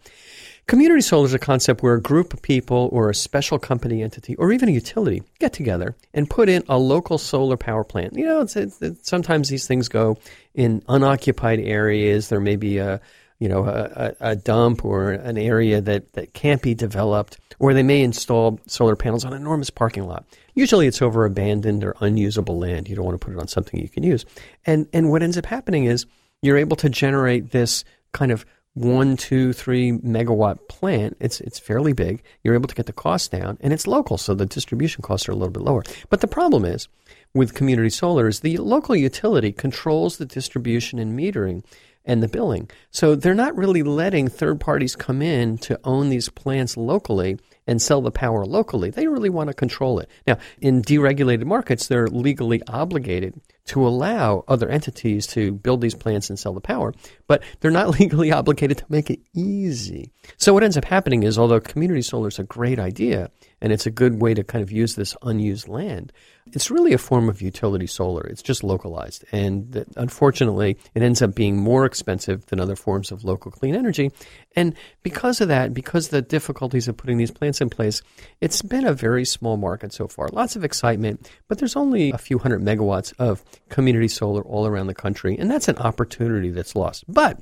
Community 0.68 1.00
solar 1.00 1.26
is 1.26 1.32
a 1.32 1.38
concept 1.38 1.84
where 1.84 1.94
a 1.94 2.02
group 2.02 2.34
of 2.34 2.42
people 2.42 2.88
or 2.90 3.08
a 3.08 3.14
special 3.14 3.56
company 3.56 4.02
entity 4.02 4.34
or 4.34 4.50
even 4.50 4.68
a 4.68 4.72
utility 4.72 5.22
get 5.38 5.52
together 5.52 5.94
and 6.12 6.28
put 6.28 6.48
in 6.48 6.64
a 6.68 6.76
local 6.76 7.18
solar 7.18 7.56
power 7.56 7.84
plant. 7.84 8.14
You 8.14 8.24
know, 8.24 8.40
it's, 8.40 8.56
it's, 8.56 8.82
it's, 8.82 9.08
sometimes 9.08 9.48
these 9.48 9.68
things 9.68 9.88
go 9.88 10.18
in 10.54 10.82
unoccupied 10.88 11.60
areas. 11.60 12.30
There 12.30 12.40
may 12.40 12.56
be 12.56 12.78
a 12.78 13.00
you 13.38 13.48
know 13.48 13.64
a, 13.64 14.16
a, 14.18 14.34
dump 14.34 14.84
or 14.84 15.12
an 15.12 15.38
area 15.38 15.80
that, 15.82 16.14
that 16.14 16.32
can't 16.32 16.62
be 16.62 16.74
developed, 16.74 17.38
or 17.60 17.72
they 17.72 17.84
may 17.84 18.02
install 18.02 18.58
solar 18.66 18.96
panels 18.96 19.24
on 19.24 19.34
an 19.34 19.40
enormous 19.40 19.70
parking 19.70 20.08
lot. 20.08 20.24
Usually, 20.54 20.88
it's 20.88 21.00
over 21.02 21.26
abandoned 21.26 21.84
or 21.84 21.94
unusable 22.00 22.58
land. 22.58 22.88
You 22.88 22.96
don't 22.96 23.04
want 23.04 23.20
to 23.20 23.24
put 23.24 23.34
it 23.34 23.38
on 23.38 23.46
something 23.46 23.78
you 23.78 23.88
can 23.88 24.02
use. 24.02 24.24
And 24.64 24.88
and 24.92 25.12
what 25.12 25.22
ends 25.22 25.38
up 25.38 25.46
happening 25.46 25.84
is 25.84 26.06
you're 26.42 26.56
able 26.56 26.76
to 26.78 26.88
generate 26.88 27.52
this 27.52 27.84
kind 28.12 28.32
of 28.32 28.44
one, 28.76 29.16
two, 29.16 29.54
three 29.54 29.90
megawatt 29.90 30.68
plant, 30.68 31.16
it's 31.18 31.40
it's 31.40 31.58
fairly 31.58 31.94
big. 31.94 32.22
You're 32.44 32.54
able 32.54 32.68
to 32.68 32.74
get 32.74 32.84
the 32.84 32.92
cost 32.92 33.32
down, 33.32 33.56
and 33.62 33.72
it's 33.72 33.86
local, 33.86 34.18
so 34.18 34.34
the 34.34 34.44
distribution 34.44 35.00
costs 35.00 35.26
are 35.28 35.32
a 35.32 35.34
little 35.34 35.50
bit 35.50 35.62
lower. 35.62 35.82
But 36.10 36.20
the 36.20 36.28
problem 36.28 36.66
is 36.66 36.86
with 37.32 37.54
community 37.54 37.88
solar 37.88 38.28
is 38.28 38.40
the 38.40 38.58
local 38.58 38.94
utility 38.94 39.50
controls 39.50 40.18
the 40.18 40.26
distribution 40.26 40.98
and 40.98 41.18
metering 41.18 41.64
and 42.06 42.22
the 42.22 42.28
billing. 42.28 42.70
So 42.90 43.14
they're 43.14 43.34
not 43.34 43.56
really 43.56 43.82
letting 43.82 44.28
third 44.28 44.60
parties 44.60 44.96
come 44.96 45.20
in 45.20 45.58
to 45.58 45.78
own 45.84 46.08
these 46.08 46.28
plants 46.28 46.76
locally 46.76 47.38
and 47.66 47.82
sell 47.82 48.00
the 48.00 48.12
power 48.12 48.46
locally. 48.46 48.90
They 48.90 49.08
really 49.08 49.28
want 49.28 49.48
to 49.48 49.54
control 49.54 49.98
it. 49.98 50.08
Now, 50.26 50.38
in 50.60 50.82
deregulated 50.82 51.44
markets, 51.44 51.88
they're 51.88 52.06
legally 52.06 52.62
obligated 52.68 53.40
to 53.66 53.86
allow 53.86 54.44
other 54.46 54.68
entities 54.68 55.26
to 55.26 55.52
build 55.52 55.80
these 55.80 55.94
plants 55.94 56.30
and 56.30 56.38
sell 56.38 56.54
the 56.54 56.60
power, 56.60 56.94
but 57.26 57.42
they're 57.60 57.70
not 57.70 57.90
legally 58.00 58.30
obligated 58.30 58.78
to 58.78 58.84
make 58.88 59.10
it 59.10 59.20
easy. 59.34 60.10
So 60.36 60.54
what 60.54 60.62
ends 60.62 60.76
up 60.76 60.84
happening 60.84 61.24
is 61.24 61.38
although 61.38 61.60
community 61.60 62.02
solar 62.02 62.28
is 62.28 62.38
a 62.38 62.44
great 62.44 62.78
idea 62.78 63.30
and 63.60 63.72
it's 63.72 63.86
a 63.86 63.90
good 63.90 64.20
way 64.20 64.34
to 64.34 64.44
kind 64.44 64.62
of 64.62 64.70
use 64.70 64.94
this 64.94 65.16
unused 65.22 65.68
land, 65.68 66.12
it's 66.52 66.70
really 66.70 66.92
a 66.92 66.98
form 66.98 67.28
of 67.28 67.42
utility 67.42 67.86
solar. 67.86 68.22
It's 68.22 68.42
just 68.42 68.62
localized. 68.62 69.24
And 69.32 69.84
unfortunately, 69.96 70.78
it 70.94 71.02
ends 71.02 71.20
up 71.22 71.34
being 71.34 71.56
more 71.56 71.84
expensive 71.84 72.46
than 72.46 72.60
other 72.60 72.76
forms 72.76 73.10
of 73.10 73.24
local 73.24 73.50
clean 73.50 73.74
energy. 73.74 74.12
And 74.54 74.74
because 75.02 75.40
of 75.40 75.48
that, 75.48 75.74
because 75.74 76.08
the 76.08 76.22
difficulties 76.22 76.86
of 76.86 76.96
putting 76.96 77.16
these 77.16 77.32
plants 77.32 77.60
in 77.60 77.68
place, 77.68 78.02
it's 78.40 78.62
been 78.62 78.86
a 78.86 78.92
very 78.92 79.24
small 79.24 79.56
market 79.56 79.92
so 79.92 80.06
far. 80.06 80.28
Lots 80.28 80.54
of 80.54 80.62
excitement, 80.62 81.28
but 81.48 81.58
there's 81.58 81.76
only 81.76 82.10
a 82.12 82.18
few 82.18 82.38
hundred 82.38 82.62
megawatts 82.62 83.12
of 83.18 83.42
community 83.68 84.08
solar 84.08 84.42
all 84.42 84.66
around 84.66 84.86
the 84.86 84.94
country. 84.94 85.36
And 85.36 85.50
that's 85.50 85.68
an 85.68 85.78
opportunity 85.78 86.50
that's 86.50 86.76
lost. 86.76 87.04
But 87.08 87.40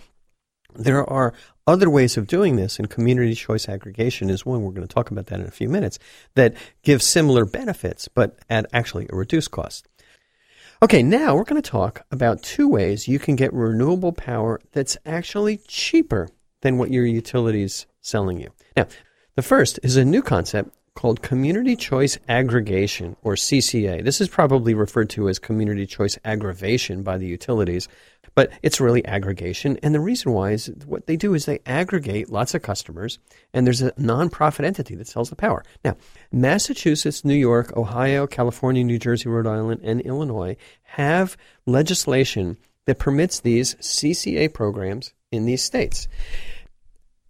there 0.75 1.09
are 1.09 1.35
other 1.67 1.89
ways 1.89 2.17
of 2.17 2.27
doing 2.27 2.57
this, 2.57 2.79
and 2.79 2.91
community 2.91 3.35
choice 3.35 3.69
aggregation 3.69 4.31
is 4.31 4.45
one. 4.45 4.63
We're 4.63 4.73
going 4.73 4.87
to 4.87 4.95
talk 4.95 5.11
about 5.11 5.27
that 5.27 5.41
in 5.41 5.47
a 5.47 5.51
few 5.51 5.69
minutes, 5.69 5.99
that 6.35 6.55
give 6.83 7.03
similar 7.03 7.45
benefits, 7.45 8.09
but 8.09 8.39
at 8.51 8.67
actually 8.73 9.07
a 9.11 9.17
reduced 9.17 9.51
cost. 9.51 9.89
Okay, 10.83 11.03
now 11.03 11.35
we're 11.35 11.45
going 11.45 11.63
to 11.63 11.71
talk 11.71 12.05
about 12.11 12.43
two 12.43 12.69
ways 12.69 13.09
you 13.09 13.19
can 13.19 13.37
get 13.37 13.53
renewable 13.55 14.13
power 14.13 14.61
that's 14.73 14.99
actually 15.07 15.59
cheaper 15.69 16.29
than 16.61 16.77
what 16.77 16.91
your 16.91 17.07
utilities 17.07 17.87
selling 18.01 18.41
you. 18.41 18.51
Now, 18.77 18.87
the 19.37 19.43
first 19.43 19.81
is 19.83 19.97
a 19.97 20.05
new 20.05 20.21
concept 20.21 20.71
called 20.95 21.23
Community 21.23 21.75
Choice 21.75 22.19
Aggregation, 22.29 23.17
or 23.23 23.35
CCA. 23.35 24.05
This 24.05 24.21
is 24.21 24.29
probably 24.29 24.75
referred 24.75 25.11
to 25.11 25.29
as 25.29 25.39
Community 25.39 25.87
Choice 25.87 26.19
Aggravation 26.25 27.03
by 27.03 27.19
the 27.19 27.27
utilities, 27.27 27.89
but 28.35 28.53
it's 28.63 28.81
really 28.81 29.05
aggregation. 29.07 29.79
And 29.83 29.95
the 29.95 30.01
reason 30.01 30.33
why 30.33 30.53
is 30.53 30.71
what 30.87 31.07
they 31.07 31.17
do 31.17 31.35
is 31.35 31.47
they 31.47 31.61
aggregate 31.67 32.31
lots 32.31 32.55
of 32.55 32.63
customers, 32.63 33.19
and 33.53 33.67
there's 33.67 33.83
a 33.83 33.93
nonprofit 33.93 34.65
entity 34.65 34.95
that 34.97 35.09
sells 35.09 35.31
the 35.31 35.37
power. 35.37 35.65
Now, 35.85 35.97
Massachusetts, 36.33 37.25
New 37.25 37.35
York, 37.35 37.77
Ohio, 37.77 38.27
California, 38.27 38.85
New 38.85 38.99
Jersey, 38.99 39.29
Rhode 39.29 39.47
Island, 39.47 39.81
and 39.85 40.01
Illinois 40.01 40.57
have 40.83 41.37
legislation 41.67 42.57
that 42.87 42.99
permits 42.99 43.41
these 43.41 43.75
CCA 43.77 44.53
programs 44.53 45.13
in 45.31 45.47
these 45.47 45.63
states. 45.63 46.09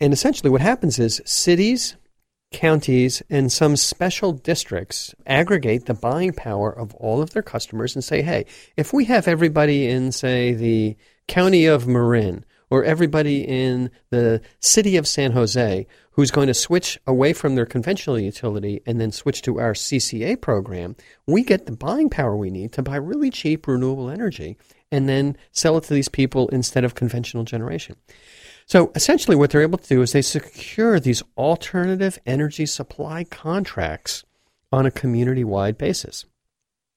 And 0.01 0.13
essentially, 0.13 0.51
what 0.51 0.61
happens 0.61 0.99
is 0.99 1.23
cities, 1.25 1.97
counties 2.55 3.23
and 3.29 3.53
some 3.53 3.77
special 3.77 4.33
districts 4.33 5.15
aggregate 5.27 5.87
the 5.87 5.95
buying 5.95 6.33
power 6.33 6.71
of 6.71 6.95
all 6.95 7.21
of 7.21 7.31
their 7.31 7.43
customers 7.43 7.95
and 7.95 8.03
say, 8.03 8.23
hey, 8.23 8.47
if 8.77 8.93
we 8.93 9.05
have 9.07 9.29
everybody 9.29 9.89
in, 9.89 10.13
say, 10.13 10.55
the 10.55 10.97
county 11.27 11.67
of 11.67 11.87
Marin 11.87 12.45
or 12.71 12.85
everybody 12.85 13.43
in 13.43 13.91
the 14.11 14.41
city 14.61 14.97
of 14.97 15.07
San 15.07 15.33
Jose 15.33 15.87
who's 16.13 16.31
going 16.31 16.47
to 16.47 16.55
switch 16.55 16.99
away 17.07 17.33
from 17.33 17.57
their 17.57 17.67
conventional 17.67 18.19
utility 18.19 18.81
and 18.87 19.01
then 19.01 19.11
switch 19.11 19.43
to 19.43 19.59
our 19.59 19.73
CCA 19.73 20.41
program, 20.41 20.95
we 21.27 21.43
get 21.43 21.67
the 21.67 21.73
buying 21.73 22.09
power 22.09 22.37
we 22.37 22.51
need 22.51 22.73
to 22.73 22.83
buy 22.83 22.97
really 22.97 23.31
cheap 23.31 23.67
renewable 23.67 24.09
energy 24.09 24.57
and 24.93 25.09
then 25.09 25.37
sell 25.51 25.77
it 25.77 25.85
to 25.85 25.95
these 25.95 26.09
people 26.09 26.49
instead 26.49 26.85
of 26.85 26.95
conventional 26.95 27.43
generation. 27.43 27.97
So 28.67 28.91
essentially, 28.95 29.37
what 29.37 29.51
they're 29.51 29.63
able 29.63 29.79
to 29.79 29.89
do 29.89 30.03
is 30.03 30.13
they 30.13 30.23
secure 30.23 30.99
these 30.99 31.23
alternative 31.37 32.19
energy 32.25 32.67
supply 32.67 33.25
contracts 33.25 34.25
on 34.73 34.87
a 34.87 34.91
community 34.91 35.45
wide 35.45 35.77
basis. 35.77 36.25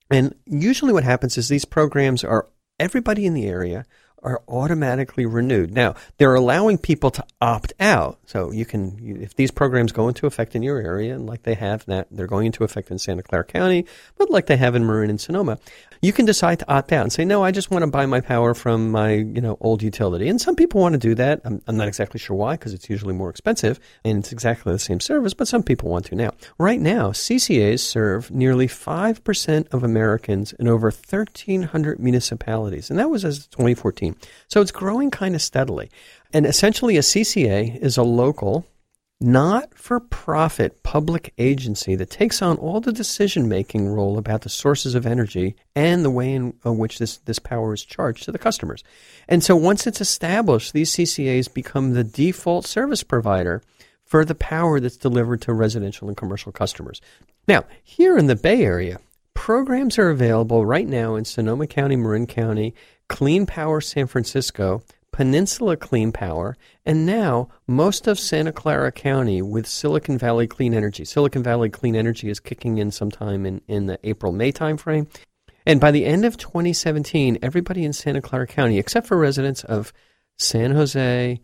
And 0.10 0.36
usually, 0.46 0.94
what 0.94 1.04
happens 1.04 1.38
is 1.38 1.50
these 1.50 1.66
programs 1.66 2.24
are 2.24 2.48
everybody 2.80 3.26
in 3.26 3.34
the 3.34 3.48
area 3.48 3.86
are 4.24 4.42
automatically 4.48 5.26
renewed. 5.26 5.74
Now, 5.74 5.96
they're 6.18 6.36
allowing 6.36 6.78
people 6.78 7.12
to 7.12 7.26
opt 7.42 7.74
out. 7.80 8.20
So 8.26 8.52
you 8.52 8.66
can, 8.66 9.22
if 9.22 9.36
these 9.36 9.52
programs 9.52 9.92
go 9.92 10.08
into 10.08 10.26
effect 10.26 10.56
in 10.56 10.64
your 10.64 10.80
area, 10.80 11.16
and 11.16 11.26
like 11.26 11.44
they 11.44 11.54
have 11.56 11.86
that, 11.86 12.08
they're 12.12 12.28
going 12.28 12.46
into 12.46 12.64
effect 12.64 12.92
in 12.92 13.00
Santa 13.00 13.24
Clara 13.24 13.46
County, 13.46 13.86
but 14.18 14.30
like 14.30 14.48
they 14.48 14.58
have 14.58 14.76
in 14.76 14.86
Marin 14.86 15.10
and 15.10 15.22
Sonoma, 15.22 15.60
you 16.02 16.14
can 16.14 16.26
decide 16.26 16.60
to 16.60 16.72
opt 16.72 16.92
out 16.92 17.04
and 17.04 17.12
say, 17.12 17.26
no, 17.26 17.44
I 17.44 17.52
just 17.52 17.72
want 17.72 17.84
to 17.84 17.90
buy 17.90 18.06
my 18.06 18.22
power 18.22 18.54
from 18.54 18.92
my, 18.92 19.14
you 19.14 19.42
know, 19.42 19.58
old 19.62 19.82
utility. 19.82 20.28
And 20.30 20.40
some 20.40 20.56
people 20.56 20.82
want 20.82 20.94
to 20.94 21.00
do 21.00 21.16
that. 21.16 21.42
I'm, 21.44 21.62
I'm 21.68 21.78
not 21.78 21.88
exactly 21.88 22.20
sure 22.20 22.36
why, 22.36 22.54
because 22.54 22.74
it's 22.74 22.90
usually 22.90 23.14
more 23.14 23.30
expensive 23.30 23.80
and 24.04 24.20
it's 24.20 24.32
exactly 24.32 24.72
the 24.72 24.80
same 24.80 25.00
service, 25.00 25.34
but 25.34 25.48
some 25.48 25.64
people 25.64 25.90
want 25.90 26.06
to 26.06 26.16
now. 26.16 26.32
Right 26.58 26.80
now, 26.80 27.12
CCAs 27.12 27.80
serve 27.80 28.30
nearly 28.32 28.68
5% 28.68 29.74
of 29.74 29.84
Americans 29.84 30.54
in 30.54 30.68
over 30.68 30.88
1,300 30.88 32.00
municipalities. 32.00 32.90
And 32.90 33.00
that 33.00 33.10
was 33.10 33.26
as 33.26 33.48
2014. 33.48 34.07
So 34.48 34.62
it's 34.62 34.72
growing 34.72 35.12
kind 35.12 35.36
of 35.36 35.42
steadily. 35.42 35.90
And 36.34 36.46
essentially, 36.46 36.98
a 36.98 37.02
CCA 37.02 37.80
is 37.80 37.98
a 37.98 38.04
local, 38.04 38.66
not 39.20 39.74
for 39.74 40.00
profit 40.00 40.84
public 40.84 41.34
agency 41.38 41.96
that 41.96 42.10
takes 42.10 42.42
on 42.42 42.58
all 42.58 42.80
the 42.80 42.92
decision 42.92 43.48
making 43.48 43.88
role 43.88 44.18
about 44.18 44.42
the 44.42 44.50
sources 44.50 44.94
of 44.94 45.06
energy 45.06 45.56
and 45.76 46.06
the 46.06 46.12
way 46.12 46.34
in 46.34 46.54
uh, 46.66 46.72
which 46.72 47.00
this, 47.00 47.18
this 47.18 47.40
power 47.40 47.74
is 47.74 47.84
charged 47.84 48.24
to 48.24 48.32
the 48.32 48.38
customers. 48.38 48.84
And 49.28 49.44
so 49.44 49.56
once 49.56 49.88
it's 49.88 50.02
established, 50.02 50.74
these 50.74 50.92
CCAs 50.92 51.54
become 51.54 51.94
the 51.94 52.04
default 52.04 52.66
service 52.66 53.04
provider 53.04 53.64
for 54.06 54.24
the 54.24 54.36
power 54.36 54.80
that's 54.80 54.98
delivered 54.98 55.42
to 55.42 55.54
residential 55.54 56.08
and 56.08 56.16
commercial 56.16 56.52
customers. 56.52 57.02
Now, 57.48 57.66
here 57.84 58.18
in 58.18 58.28
the 58.28 58.36
Bay 58.36 58.64
Area, 58.64 59.00
programs 59.38 60.00
are 60.00 60.10
available 60.10 60.66
right 60.66 60.88
now 60.88 61.14
in 61.14 61.24
Sonoma 61.24 61.68
County, 61.68 61.96
Marin 61.96 62.26
County, 62.26 62.74
Clean 63.08 63.46
Power 63.46 63.80
San 63.80 64.08
Francisco, 64.08 64.82
Peninsula 65.12 65.78
Clean 65.78 66.12
Power, 66.12 66.58
and 66.88 67.06
now 67.06 67.48
most 67.68 68.08
of 68.08 68.18
Santa 68.18 68.52
Clara 68.52 68.92
County 68.92 69.44
with 69.44 69.68
Silicon 69.68 70.18
Valley 70.18 70.48
Clean 70.48 70.74
Energy. 70.74 71.06
Silicon 71.06 71.44
Valley 71.44 71.70
Clean 71.70 71.96
Energy 71.96 72.32
is 72.32 72.40
kicking 72.40 72.80
in 72.80 72.90
sometime 72.90 73.46
in, 73.46 73.62
in 73.68 73.86
the 73.86 74.00
April 74.04 74.32
May 74.32 74.52
timeframe. 74.52 75.08
And 75.68 75.80
by 75.80 75.92
the 75.92 76.06
end 76.06 76.26
of 76.26 76.38
2017, 76.38 77.38
everybody 77.44 77.86
in 77.86 77.94
Santa 77.94 78.24
Clara 78.24 78.48
County, 78.48 78.80
except 78.80 79.06
for 79.06 79.18
residents 79.18 79.64
of 79.64 79.94
San 80.40 80.72
Jose, 80.72 81.40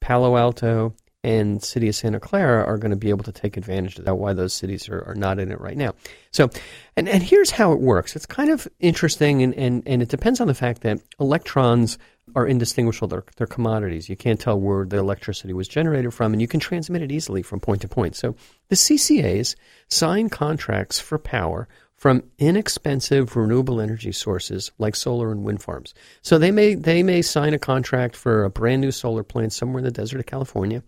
Palo 0.00 0.38
Alto, 0.38 0.94
and 1.26 1.60
city 1.60 1.88
of 1.88 1.94
Santa 1.96 2.20
Clara 2.20 2.64
are 2.64 2.78
going 2.78 2.92
to 2.92 2.96
be 2.96 3.10
able 3.10 3.24
to 3.24 3.32
take 3.32 3.56
advantage 3.56 3.98
of 3.98 4.04
that. 4.04 4.14
Why 4.14 4.32
those 4.32 4.54
cities 4.54 4.88
are, 4.88 5.02
are 5.08 5.16
not 5.16 5.40
in 5.40 5.50
it 5.50 5.60
right 5.60 5.76
now. 5.76 5.92
So, 6.30 6.48
and, 6.96 7.08
and 7.08 7.20
here's 7.20 7.50
how 7.50 7.72
it 7.72 7.80
works. 7.80 8.14
It's 8.14 8.26
kind 8.26 8.48
of 8.48 8.68
interesting, 8.78 9.42
and, 9.42 9.52
and, 9.54 9.82
and 9.86 10.02
it 10.02 10.08
depends 10.08 10.40
on 10.40 10.46
the 10.46 10.54
fact 10.54 10.82
that 10.82 11.00
electrons 11.18 11.98
are 12.36 12.46
indistinguishable. 12.46 13.08
They're, 13.08 13.24
they're 13.36 13.46
commodities. 13.48 14.08
You 14.08 14.14
can't 14.14 14.38
tell 14.38 14.60
where 14.60 14.86
the 14.86 14.98
electricity 14.98 15.52
was 15.52 15.66
generated 15.66 16.14
from, 16.14 16.32
and 16.32 16.40
you 16.40 16.46
can 16.46 16.60
transmit 16.60 17.02
it 17.02 17.10
easily 17.10 17.42
from 17.42 17.58
point 17.58 17.82
to 17.82 17.88
point. 17.88 18.14
So 18.14 18.36
the 18.68 18.76
CCAs 18.76 19.56
sign 19.88 20.28
contracts 20.28 21.00
for 21.00 21.18
power 21.18 21.66
from 21.96 22.22
inexpensive 22.38 23.34
renewable 23.34 23.80
energy 23.80 24.12
sources 24.12 24.70
like 24.78 24.94
solar 24.94 25.32
and 25.32 25.42
wind 25.42 25.60
farms. 25.60 25.92
So 26.22 26.38
they 26.38 26.52
may 26.52 26.74
they 26.74 27.02
may 27.02 27.22
sign 27.22 27.52
a 27.52 27.58
contract 27.58 28.14
for 28.14 28.44
a 28.44 28.50
brand 28.50 28.82
new 28.82 28.92
solar 28.92 29.24
plant 29.24 29.52
somewhere 29.54 29.78
in 29.78 29.84
the 29.84 29.90
desert 29.90 30.20
of 30.20 30.26
California 30.26 30.84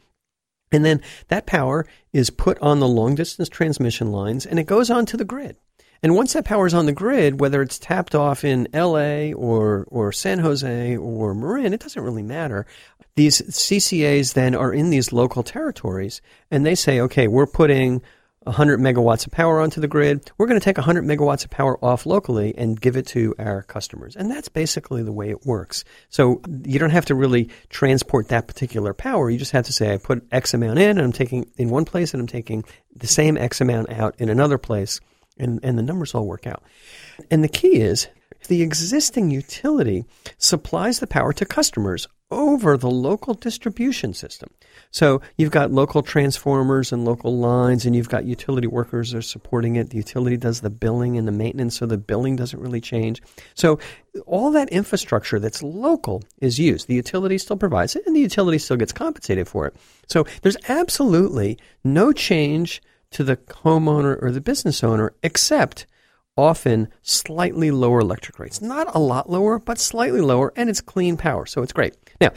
and 0.73 0.85
then 0.85 1.01
that 1.29 1.47
power 1.47 1.87
is 2.13 2.31
put 2.31 2.59
on 2.61 2.81
the 2.81 2.89
long 2.89 3.15
distance 3.15 3.49
transmission 3.49 4.13
lines 4.13 4.47
and 4.47 4.59
it 4.59 4.67
goes 4.67 4.91
onto 4.91 5.17
the 5.17 5.25
grid. 5.25 5.57
And 6.03 6.15
once 6.15 6.33
that 6.33 6.45
power 6.45 6.67
is 6.67 6.75
on 6.75 6.87
the 6.87 6.93
grid, 6.93 7.41
whether 7.41 7.61
it's 7.61 7.79
tapped 7.79 8.15
off 8.15 8.45
in 8.45 8.69
LA 8.73 9.33
or, 9.33 9.85
or 9.89 10.13
San 10.13 10.39
Jose 10.39 10.97
or 10.97 11.35
Marin, 11.35 11.73
it 11.73 11.81
doesn't 11.81 12.03
really 12.03 12.23
matter. 12.23 12.67
These 13.17 13.43
CCAs 13.43 14.35
then 14.35 14.55
are 14.55 14.73
in 14.73 14.91
these 14.91 15.13
local 15.13 15.43
territories 15.43 16.21
and 16.51 16.65
they 16.65 16.77
say, 16.77 17.01
okay, 17.01 17.27
we're 17.27 17.49
putting 17.49 18.01
100 18.49 18.81
megawatts 18.81 19.27
of 19.27 19.33
power 19.33 19.61
onto 19.61 19.81
the 19.81 19.89
grid. 19.89 20.31
We're 20.39 20.47
going 20.47 20.59
to 20.59 20.65
take 20.65 20.79
100 20.79 21.05
megawatts 21.05 21.45
of 21.45 21.51
power 21.51 21.83
off 21.85 22.07
locally 22.07 22.55
and 22.57 22.81
give 22.81 22.97
it 22.97 23.07
to 23.09 23.35
our 23.39 23.63
customers. 23.63 24.17
And 24.17 24.31
that's 24.31 24.49
basically 24.49 25.03
the 25.03 25.13
way 25.13 25.31
it 25.31 25.45
works. 25.45 25.85
So 26.09 26.41
you 26.65 26.79
don't 26.79 26.91
have 26.91 27.05
to 27.07 27.15
really 27.15 27.51
transport 27.69 28.29
that 28.29 28.47
particular 28.47 28.95
power. 28.95 29.31
You 29.31 29.39
just 29.39 29.53
have 29.53 29.67
to 29.67 29.73
say, 29.73 29.93
I 29.93 29.99
put 29.99 30.27
X 30.33 30.55
amount 30.55 30.79
in 30.79 30.91
and 30.91 31.01
I'm 31.01 31.13
taking 31.13 31.51
in 31.57 31.71
one 31.71 31.85
place 31.85 32.15
and 32.15 32.21
I'm 32.21 32.27
taking 32.27 32.65
the 32.97 33.07
same 33.07 33.37
X 33.37 33.61
amount 33.61 33.91
out 33.91 34.15
in 34.19 34.29
another 34.29 34.59
place. 34.59 35.01
And, 35.39 35.61
and 35.63 35.79
the 35.79 35.83
numbers 35.83 36.15
all 36.15 36.27
work 36.27 36.47
out. 36.49 36.65
And 37.31 37.45
the 37.45 37.49
key 37.49 37.77
is 37.77 38.09
the 38.49 38.63
existing 38.63 39.31
utility 39.31 40.05
supplies 40.39 40.99
the 40.99 41.07
power 41.07 41.33
to 41.35 41.45
customers 41.45 42.09
over 42.31 42.77
the 42.77 42.91
local 42.91 43.35
distribution 43.35 44.15
system. 44.15 44.51
So 44.91 45.21
you've 45.37 45.51
got 45.51 45.71
local 45.71 46.03
transformers 46.03 46.93
and 46.93 47.05
local 47.05 47.39
lines, 47.39 47.87
and 47.87 47.95
you've 47.95 48.09
got 48.09 48.25
utility 48.25 48.67
workers 48.67 49.11
that 49.11 49.19
are 49.19 49.23
supporting 49.23 49.77
it. 49.77 49.91
The 49.91 49.97
utility 49.97 50.37
does 50.37 50.61
the 50.61 50.71
billing 50.71 51.17
and 51.17 51.27
the 51.27 51.33
maintenance, 51.33 51.77
so 51.77 51.87
the 51.87 51.99
billing 51.99 52.37
doesn't 52.37 52.61
really 52.61 52.81
change. 52.81 53.23
So 53.55 53.79
all 54.27 54.51
that 54.53 54.69
infrastructure 54.71 55.39
that's 55.39 55.63
local 55.63 56.23
is 56.41 56.59
used. 56.59 56.89
The 56.89 56.95
utility 56.95 57.39
still 57.39 57.57
provides 57.57 57.97
it, 57.97 58.07
and 58.07 58.15
the 58.15 58.21
utility 58.21 58.59
still 58.59 58.77
gets 58.77 58.93
compensated 58.93 59.49
for 59.49 59.67
it. 59.67 59.77
So 60.07 60.25
there's 60.43 60.57
absolutely 60.69 61.59
no 61.85 62.13
change 62.13 62.83
to 63.11 63.25
the 63.25 63.37
homeowner 63.37 64.23
or 64.23 64.31
the 64.31 64.41
business 64.41 64.85
owner 64.85 65.15
except 65.23 65.87
often 66.37 66.89
slightly 67.03 67.71
lower 67.71 68.01
electric 68.01 68.39
rates. 68.39 68.63
Not 68.63 68.95
a 68.95 69.01
lot 69.01 69.29
lower, 69.29 69.59
but 69.59 69.79
slightly 69.79 70.21
lower, 70.21 70.53
and 70.55 70.71
it's 70.71 70.81
clean 70.81 71.17
power, 71.17 71.47
so 71.47 71.63
it's 71.63 71.73
great. 71.73 71.95
Now, 72.21 72.31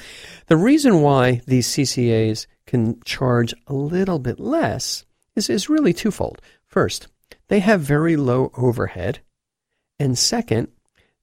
the 0.47 0.57
reason 0.57 1.01
why 1.01 1.41
these 1.47 1.67
CCAs 1.67 2.45
can 2.65 3.01
charge 3.03 3.53
a 3.67 3.73
little 3.73 4.19
bit 4.19 4.39
less 4.39 5.05
is, 5.35 5.49
is 5.49 5.69
really 5.69 5.93
twofold. 5.93 6.41
First, 6.67 7.07
they 7.47 7.59
have 7.59 7.81
very 7.81 8.15
low 8.15 8.51
overhead, 8.55 9.19
and 9.99 10.17
second, 10.17 10.69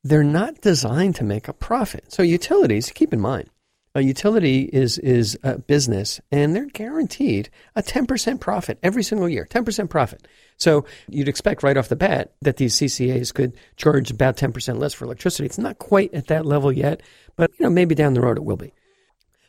they're 0.05 0.25
not 0.25 0.61
designed 0.61 1.17
to 1.17 1.25
make 1.25 1.49
a 1.49 1.53
profit. 1.53 2.13
So 2.13 2.23
utilities, 2.23 2.91
keep 2.91 3.13
in 3.13 3.21
mind, 3.21 3.49
a 3.95 4.03
utility 4.03 4.63
is 4.63 4.99
is 4.99 5.39
a 5.43 5.59
business, 5.59 6.21
and 6.31 6.55
they're 6.55 6.67
guaranteed 6.67 7.51
a 7.75 7.83
10% 7.83 8.41
profit 8.41 8.79
every 8.83 9.03
single 9.03 9.29
year. 9.29 9.47
10% 9.51 9.89
profit. 9.91 10.27
So 10.57 10.85
you'd 11.09 11.29
expect 11.29 11.63
right 11.63 11.77
off 11.77 11.89
the 11.89 11.97
bat 11.97 12.33
that 12.43 12.57
these 12.57 12.77
CCAs 12.77 13.33
could 13.33 13.57
charge 13.77 14.11
about 14.11 14.37
10% 14.37 14.79
less 14.79 14.95
for 14.95 15.05
electricity. 15.05 15.47
It's 15.47 15.59
not 15.59 15.79
quite 15.79 16.13
at 16.15 16.27
that 16.29 16.47
level 16.47 16.73
yet, 16.73 17.03
but 17.37 17.51
you 17.59 17.65
know 17.65 17.71
maybe 17.71 17.95
down 17.95 18.15
the 18.15 18.21
road 18.21 18.37
it 18.37 18.45
will 18.45 18.57
be. 18.57 18.73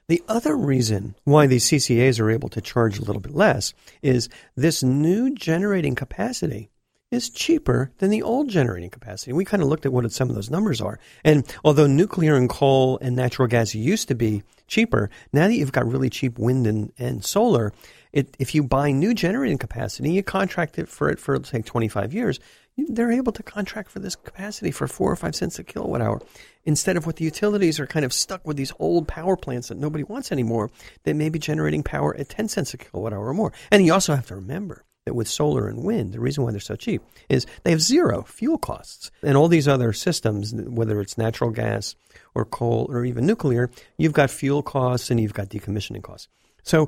The 0.07 0.23
other 0.27 0.55
reason 0.55 1.15
why 1.23 1.45
these 1.45 1.69
CCAs 1.69 2.19
are 2.19 2.31
able 2.31 2.49
to 2.49 2.61
charge 2.61 2.97
a 2.97 3.03
little 3.03 3.21
bit 3.21 3.35
less 3.35 3.75
is 4.01 4.27
this 4.55 4.81
new 4.81 5.35
generating 5.35 5.93
capacity 5.93 6.71
is 7.11 7.29
cheaper 7.29 7.91
than 7.97 8.11
the 8.11 8.21
old 8.21 8.49
generating 8.49 8.89
capacity. 8.89 9.33
We 9.33 9.45
kind 9.45 9.63
of 9.63 9.69
looked 9.69 9.85
at 9.85 9.93
what 9.93 10.11
some 10.11 10.29
of 10.29 10.35
those 10.35 10.51
numbers 10.51 10.79
are. 10.79 10.99
And 11.23 11.43
although 11.63 11.87
nuclear 11.87 12.35
and 12.35 12.49
coal 12.49 12.99
and 13.01 13.15
natural 13.15 13.47
gas 13.47 13.73
used 13.73 14.07
to 14.09 14.15
be 14.15 14.43
cheaper, 14.67 15.09
now 15.33 15.47
that 15.47 15.55
you've 15.55 15.71
got 15.71 15.87
really 15.87 16.09
cheap 16.09 16.37
wind 16.37 16.67
and, 16.67 16.93
and 16.99 17.25
solar, 17.25 17.73
it, 18.13 18.35
if 18.37 18.53
you 18.53 18.63
buy 18.63 18.91
new 18.91 19.13
generating 19.13 19.57
capacity, 19.57 20.11
you 20.11 20.21
contract 20.21 20.77
it 20.77 20.87
for 20.87 21.09
it 21.09 21.19
for 21.19 21.43
say 21.43 21.61
25 21.61 22.13
years, 22.13 22.39
they're 22.77 23.11
able 23.11 23.31
to 23.33 23.43
contract 23.43 23.89
for 23.89 23.99
this 23.99 24.15
capacity 24.15 24.71
for 24.71 24.87
four 24.87 25.11
or 25.11 25.15
five 25.15 25.35
cents 25.35 25.59
a 25.59 25.63
kilowatt 25.63 26.01
hour 26.01 26.21
instead 26.63 26.95
of 26.95 27.05
what 27.05 27.17
the 27.17 27.25
utilities 27.25 27.79
are 27.79 27.87
kind 27.87 28.05
of 28.05 28.13
stuck 28.13 28.45
with 28.47 28.55
these 28.55 28.71
old 28.79 29.07
power 29.07 29.35
plants 29.35 29.67
that 29.67 29.77
nobody 29.77 30.03
wants 30.03 30.31
anymore 30.31 30.69
that 31.03 31.15
may 31.15 31.29
be 31.29 31.39
generating 31.39 31.83
power 31.83 32.15
at 32.15 32.29
10 32.29 32.47
cents 32.47 32.73
a 32.73 32.77
kilowatt 32.77 33.13
hour 33.13 33.27
or 33.27 33.33
more. 33.33 33.51
And 33.71 33.85
you 33.85 33.93
also 33.93 34.15
have 34.15 34.27
to 34.27 34.35
remember 34.35 34.85
that 35.09 35.15
with 35.15 35.27
solar 35.27 35.67
and 35.67 35.83
wind, 35.83 36.13
the 36.13 36.19
reason 36.19 36.43
why 36.43 36.51
they're 36.51 36.59
so 36.59 36.75
cheap 36.75 37.01
is 37.27 37.45
they 37.63 37.71
have 37.71 37.81
zero 37.81 38.21
fuel 38.23 38.57
costs. 38.57 39.11
And 39.23 39.35
all 39.35 39.47
these 39.47 39.67
other 39.67 39.91
systems, 39.91 40.53
whether 40.53 41.01
it's 41.01 41.17
natural 41.17 41.49
gas 41.49 41.95
or 42.35 42.45
coal 42.45 42.85
or 42.89 43.03
even 43.03 43.25
nuclear, 43.25 43.69
you've 43.97 44.13
got 44.13 44.29
fuel 44.29 44.61
costs 44.61 45.09
and 45.09 45.19
you've 45.19 45.33
got 45.33 45.49
decommissioning 45.49 46.03
costs. 46.03 46.27
So 46.63 46.87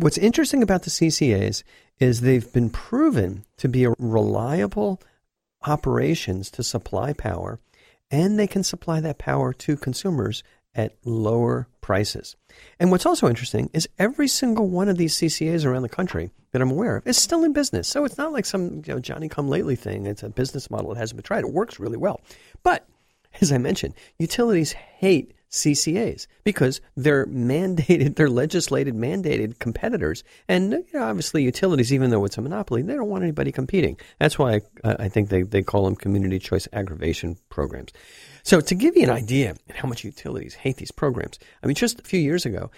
What's 0.00 0.16
interesting 0.16 0.62
about 0.62 0.84
the 0.84 0.90
CCAs 0.90 1.64
is 1.98 2.20
they've 2.20 2.52
been 2.52 2.70
proven 2.70 3.44
to 3.56 3.68
be 3.68 3.88
reliable 3.98 5.02
operations 5.66 6.52
to 6.52 6.62
supply 6.62 7.12
power, 7.12 7.58
and 8.08 8.38
they 8.38 8.46
can 8.46 8.62
supply 8.62 9.00
that 9.00 9.18
power 9.18 9.52
to 9.54 9.76
consumers 9.76 10.44
at 10.74 10.94
lower 11.04 11.68
prices. 11.80 12.36
And 12.78 12.90
what's 12.90 13.06
also 13.06 13.28
interesting 13.28 13.70
is 13.72 13.88
every 13.98 14.28
single 14.28 14.68
one 14.68 14.88
of 14.88 14.96
these 14.96 15.14
CCAs 15.16 15.64
around 15.64 15.82
the 15.82 15.88
country 15.88 16.30
that 16.52 16.62
I'm 16.62 16.70
aware 16.70 16.96
of 16.96 17.06
is 17.06 17.16
still 17.16 17.44
in 17.44 17.52
business. 17.52 17.88
So 17.88 18.04
it's 18.04 18.18
not 18.18 18.32
like 18.32 18.46
some 18.46 18.82
you 18.86 18.94
know, 18.94 19.00
Johnny 19.00 19.28
come 19.28 19.48
lately 19.48 19.76
thing. 19.76 20.06
It's 20.06 20.22
a 20.22 20.28
business 20.28 20.70
model 20.70 20.94
that 20.94 21.00
hasn't 21.00 21.16
been 21.16 21.24
tried. 21.24 21.44
It 21.44 21.52
works 21.52 21.80
really 21.80 21.96
well. 21.96 22.20
But 22.62 22.86
as 23.40 23.52
I 23.52 23.58
mentioned, 23.58 23.94
utilities 24.18 24.72
hate 24.72 25.34
CCAs 25.50 26.26
because 26.44 26.80
they're 26.96 27.26
mandated, 27.26 28.14
they're 28.16 28.28
legislated, 28.28 28.94
mandated 28.94 29.58
competitors. 29.58 30.24
And 30.48 30.72
you 30.72 30.86
know, 30.94 31.04
obviously, 31.04 31.42
utilities, 31.42 31.92
even 31.92 32.10
though 32.10 32.24
it's 32.24 32.38
a 32.38 32.42
monopoly, 32.42 32.82
they 32.82 32.94
don't 32.94 33.08
want 33.08 33.24
anybody 33.24 33.52
competing. 33.52 33.98
That's 34.18 34.38
why 34.38 34.60
I, 34.84 34.96
I 35.00 35.08
think 35.08 35.28
they, 35.28 35.42
they 35.42 35.62
call 35.62 35.84
them 35.84 35.96
community 35.96 36.38
choice 36.38 36.68
aggregation 36.72 37.36
programs. 37.48 37.92
So, 38.42 38.60
to 38.60 38.74
give 38.74 38.96
you 38.96 39.04
an 39.04 39.10
idea 39.10 39.54
how 39.74 39.88
much 39.88 40.04
utilities 40.04 40.54
hate 40.54 40.76
these 40.76 40.92
programs, 40.92 41.38
I 41.62 41.66
mean, 41.66 41.76
just 41.76 42.00
a 42.00 42.04
few 42.04 42.20
years 42.20 42.46
ago, 42.46 42.70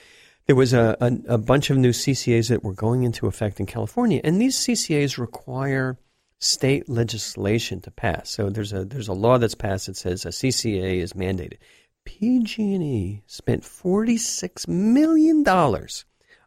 there 0.47 0.57
was 0.57 0.73
a, 0.73 0.97
a, 1.01 1.35
a 1.35 1.39
bunch 1.39 1.71
of 1.71 1.77
new 1.77 1.91
CCAs 1.91 2.49
that 2.49 2.65
were 2.65 2.73
going 2.73 3.03
into 3.03 3.27
effect 3.27 3.61
in 3.61 3.67
California, 3.67 4.21
and 4.25 4.41
these 4.41 4.57
CCAs 4.57 5.19
require 5.19 5.99
state 6.41 6.89
legislation 6.89 7.81
to 7.83 7.91
pass. 7.91 8.31
So 8.31 8.49
there's 8.49 8.73
a 8.73 8.85
there's 8.85 9.09
a 9.09 9.13
law 9.13 9.39
that's 9.39 9.55
passed 9.55 9.87
that 9.87 9.97
says 9.97 10.25
a 10.25 10.31
CCA 10.31 10.97
is 10.97 11.13
mandated. 11.13 11.59
PG&E 12.05 13.23
spent 13.27 13.65
46 13.65 14.69
million 14.69 15.43
dollars 15.43 16.05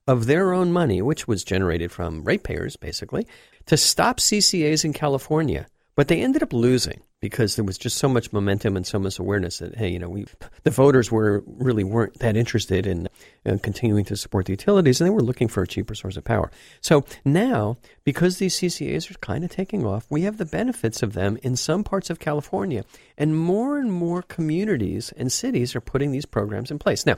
of 0.08 0.26
their 0.26 0.54
own 0.54 0.72
money, 0.72 1.02
which 1.02 1.28
was 1.28 1.44
generated 1.44 1.92
from 1.92 2.24
ratepayers 2.24 2.76
basically, 2.76 3.26
to 3.66 3.78
stop 3.78 4.20
CCAs 4.20 4.84
in 4.84 4.94
California, 4.94 5.68
but 5.96 6.08
they 6.08 6.22
ended 6.22 6.44
up 6.44 6.54
losing 6.54 7.02
because 7.24 7.56
there 7.56 7.64
was 7.64 7.78
just 7.78 7.98
so 7.98 8.10
much 8.10 8.34
momentum 8.34 8.76
and 8.76 8.86
so 8.86 9.00
much 9.00 9.18
awareness 9.18 9.60
that 9.60 9.78
hey, 9.78 9.88
you 9.88 9.98
know, 9.98 10.10
we 10.10 10.26
the 10.64 10.72
voters 10.72 11.10
were 11.10 11.42
really 11.48 11.84
weren't 11.84 12.20
that 12.20 12.36
interested 12.36 12.86
in 12.86 13.08
uh, 13.46 13.58
continuing 13.64 14.04
to 14.06 14.18
support 14.18 14.46
the 14.46 14.54
utilities, 14.54 15.00
and 15.00 15.08
they 15.08 15.14
were 15.14 15.22
looking 15.22 15.48
for 15.48 15.64
a 15.64 15.68
cheaper 15.68 15.96
source 15.96 16.18
of 16.18 16.26
power. 16.26 16.52
So 16.82 17.06
now, 17.24 17.78
because 18.04 18.40
these 18.40 18.58
CCAs 18.58 19.10
are 19.10 19.18
kind 19.20 19.46
of 19.46 19.50
taking 19.50 19.86
off, 19.86 20.06
we 20.10 20.24
have 20.24 20.38
the 20.38 20.46
benefits 20.46 21.02
of 21.02 21.14
them 21.14 21.38
in 21.44 21.56
some 21.56 21.84
parts 21.84 22.10
of 22.10 22.20
California, 22.20 22.84
and 23.18 23.38
more 23.38 23.78
and 23.78 23.92
more 23.92 24.22
communities 24.22 25.14
and 25.16 25.32
cities 25.32 25.76
are 25.76 25.82
putting 25.82 26.12
these 26.12 26.26
programs 26.26 26.72
in 26.72 26.78
place. 26.78 27.06
Now, 27.06 27.16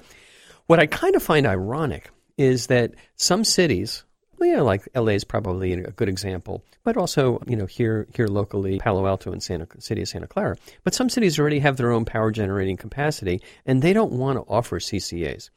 what 0.67 0.79
I 0.79 0.86
kind 0.86 1.15
of 1.15 1.24
find 1.24 1.48
ironic 1.48 2.12
is 2.38 2.67
that 2.67 2.94
some 3.15 3.44
cities 3.44 4.03
you 4.39 4.56
know, 4.56 4.63
like 4.63 4.88
LA 4.96 5.13
is 5.13 5.24
probably 5.24 5.74
a 5.74 5.92
good 5.92 6.10
example, 6.10 6.63
but 6.84 6.98
also, 6.98 7.42
you 7.48 7.56
know, 7.56 7.65
here 7.65 8.08
here 8.15 8.27
locally, 8.27 8.80
Palo 8.80 9.06
Alto 9.06 9.32
and 9.32 9.42
Santa 9.42 9.68
City 9.80 10.01
of 10.01 10.08
Santa 10.08 10.27
Clara. 10.27 10.58
But 10.84 10.94
some 10.94 11.10
cities 11.10 11.39
already 11.39 11.60
have 11.60 11.77
their 11.77 11.92
own 11.92 12.06
power 12.06 12.32
generating 12.32 12.77
capacity, 12.77 13.42
and 13.65 13.82
they 13.82 13.94
don't 13.94 14.12
want 14.13 14.38
to 14.38 14.51
offer 14.51 14.80
CCAs. 14.80 15.50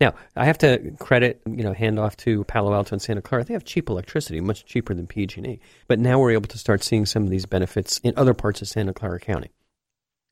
Now, 0.00 0.14
I 0.34 0.44
have 0.44 0.58
to 0.58 0.92
credit, 0.98 1.40
you 1.46 1.62
know, 1.62 1.72
hand 1.72 1.98
off 1.98 2.16
to 2.18 2.44
Palo 2.44 2.74
Alto 2.74 2.94
and 2.94 3.02
Santa 3.02 3.22
Clara. 3.22 3.44
They 3.44 3.54
have 3.54 3.64
cheap 3.64 3.88
electricity, 3.88 4.40
much 4.40 4.64
cheaper 4.64 4.94
than 4.94 5.06
PG&E. 5.06 5.60
But 5.86 5.98
now 5.98 6.18
we're 6.18 6.32
able 6.32 6.48
to 6.48 6.58
start 6.58 6.82
seeing 6.82 7.06
some 7.06 7.22
of 7.22 7.30
these 7.30 7.46
benefits 7.46 7.98
in 8.02 8.12
other 8.16 8.34
parts 8.34 8.60
of 8.60 8.68
Santa 8.68 8.92
Clara 8.92 9.20
County. 9.20 9.52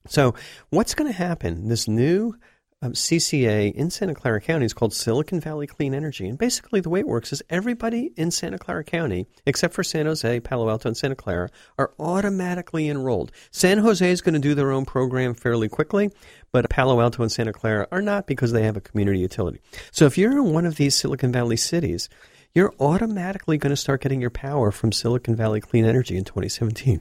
So, 0.09 0.35
what's 0.71 0.95
going 0.95 1.11
to 1.11 1.17
happen? 1.17 1.69
This 1.69 1.87
new 1.87 2.35
um, 2.83 2.95
CCA 2.95 3.73
in 3.73 3.91
Santa 3.91 4.15
Clara 4.15 4.41
County 4.41 4.67
is 4.67 4.75
called 4.75 4.93
Silicon 4.93 5.41
Valley 5.41 5.69
Clean 5.69 5.95
Energy. 5.95 6.29
And 6.29 6.37
basically, 6.37 6.81
the 6.81 6.91
way 6.91 7.01
it 7.01 7.07
works 7.07 7.33
is 7.33 7.43
everybody 7.49 8.13
in 8.17 8.33
Santa 8.33 8.59
Clara 8.59 8.83
County, 8.83 9.27
except 9.47 9.73
for 9.73 9.85
San 9.85 10.07
Jose, 10.07 10.41
Palo 10.41 10.69
Alto, 10.69 10.89
and 10.89 10.97
Santa 10.97 11.15
Clara, 11.15 11.49
are 11.79 11.93
automatically 12.01 12.89
enrolled. 12.89 13.31
San 13.53 13.79
Jose 13.79 14.11
is 14.11 14.21
going 14.21 14.35
to 14.35 14.41
do 14.41 14.57
their 14.57 14.73
own 14.73 14.85
program 14.85 15.33
fairly 15.33 15.69
quickly, 15.69 16.11
but 16.51 16.69
Palo 16.69 17.01
Alto 17.01 17.23
and 17.23 17.31
Santa 17.31 17.53
Clara 17.53 17.87
are 17.93 18.03
not 18.03 18.27
because 18.27 18.51
they 18.51 18.65
have 18.65 18.77
a 18.77 18.81
community 18.81 19.21
utility. 19.21 19.61
So 19.93 20.07
if 20.07 20.19
you're 20.19 20.33
in 20.33 20.53
one 20.53 20.67
of 20.67 20.75
these 20.75 20.97
Silicon 20.97 21.31
Valley 21.31 21.57
cities, 21.57 22.09
you're 22.53 22.75
automatically 22.81 23.59
going 23.59 23.71
to 23.71 23.77
start 23.77 24.03
getting 24.03 24.21
your 24.21 24.31
power 24.31 24.73
from 24.73 24.91
Silicon 24.91 25.37
Valley 25.37 25.61
Clean 25.61 25.85
Energy 25.85 26.17
in 26.17 26.25
2017 26.25 27.01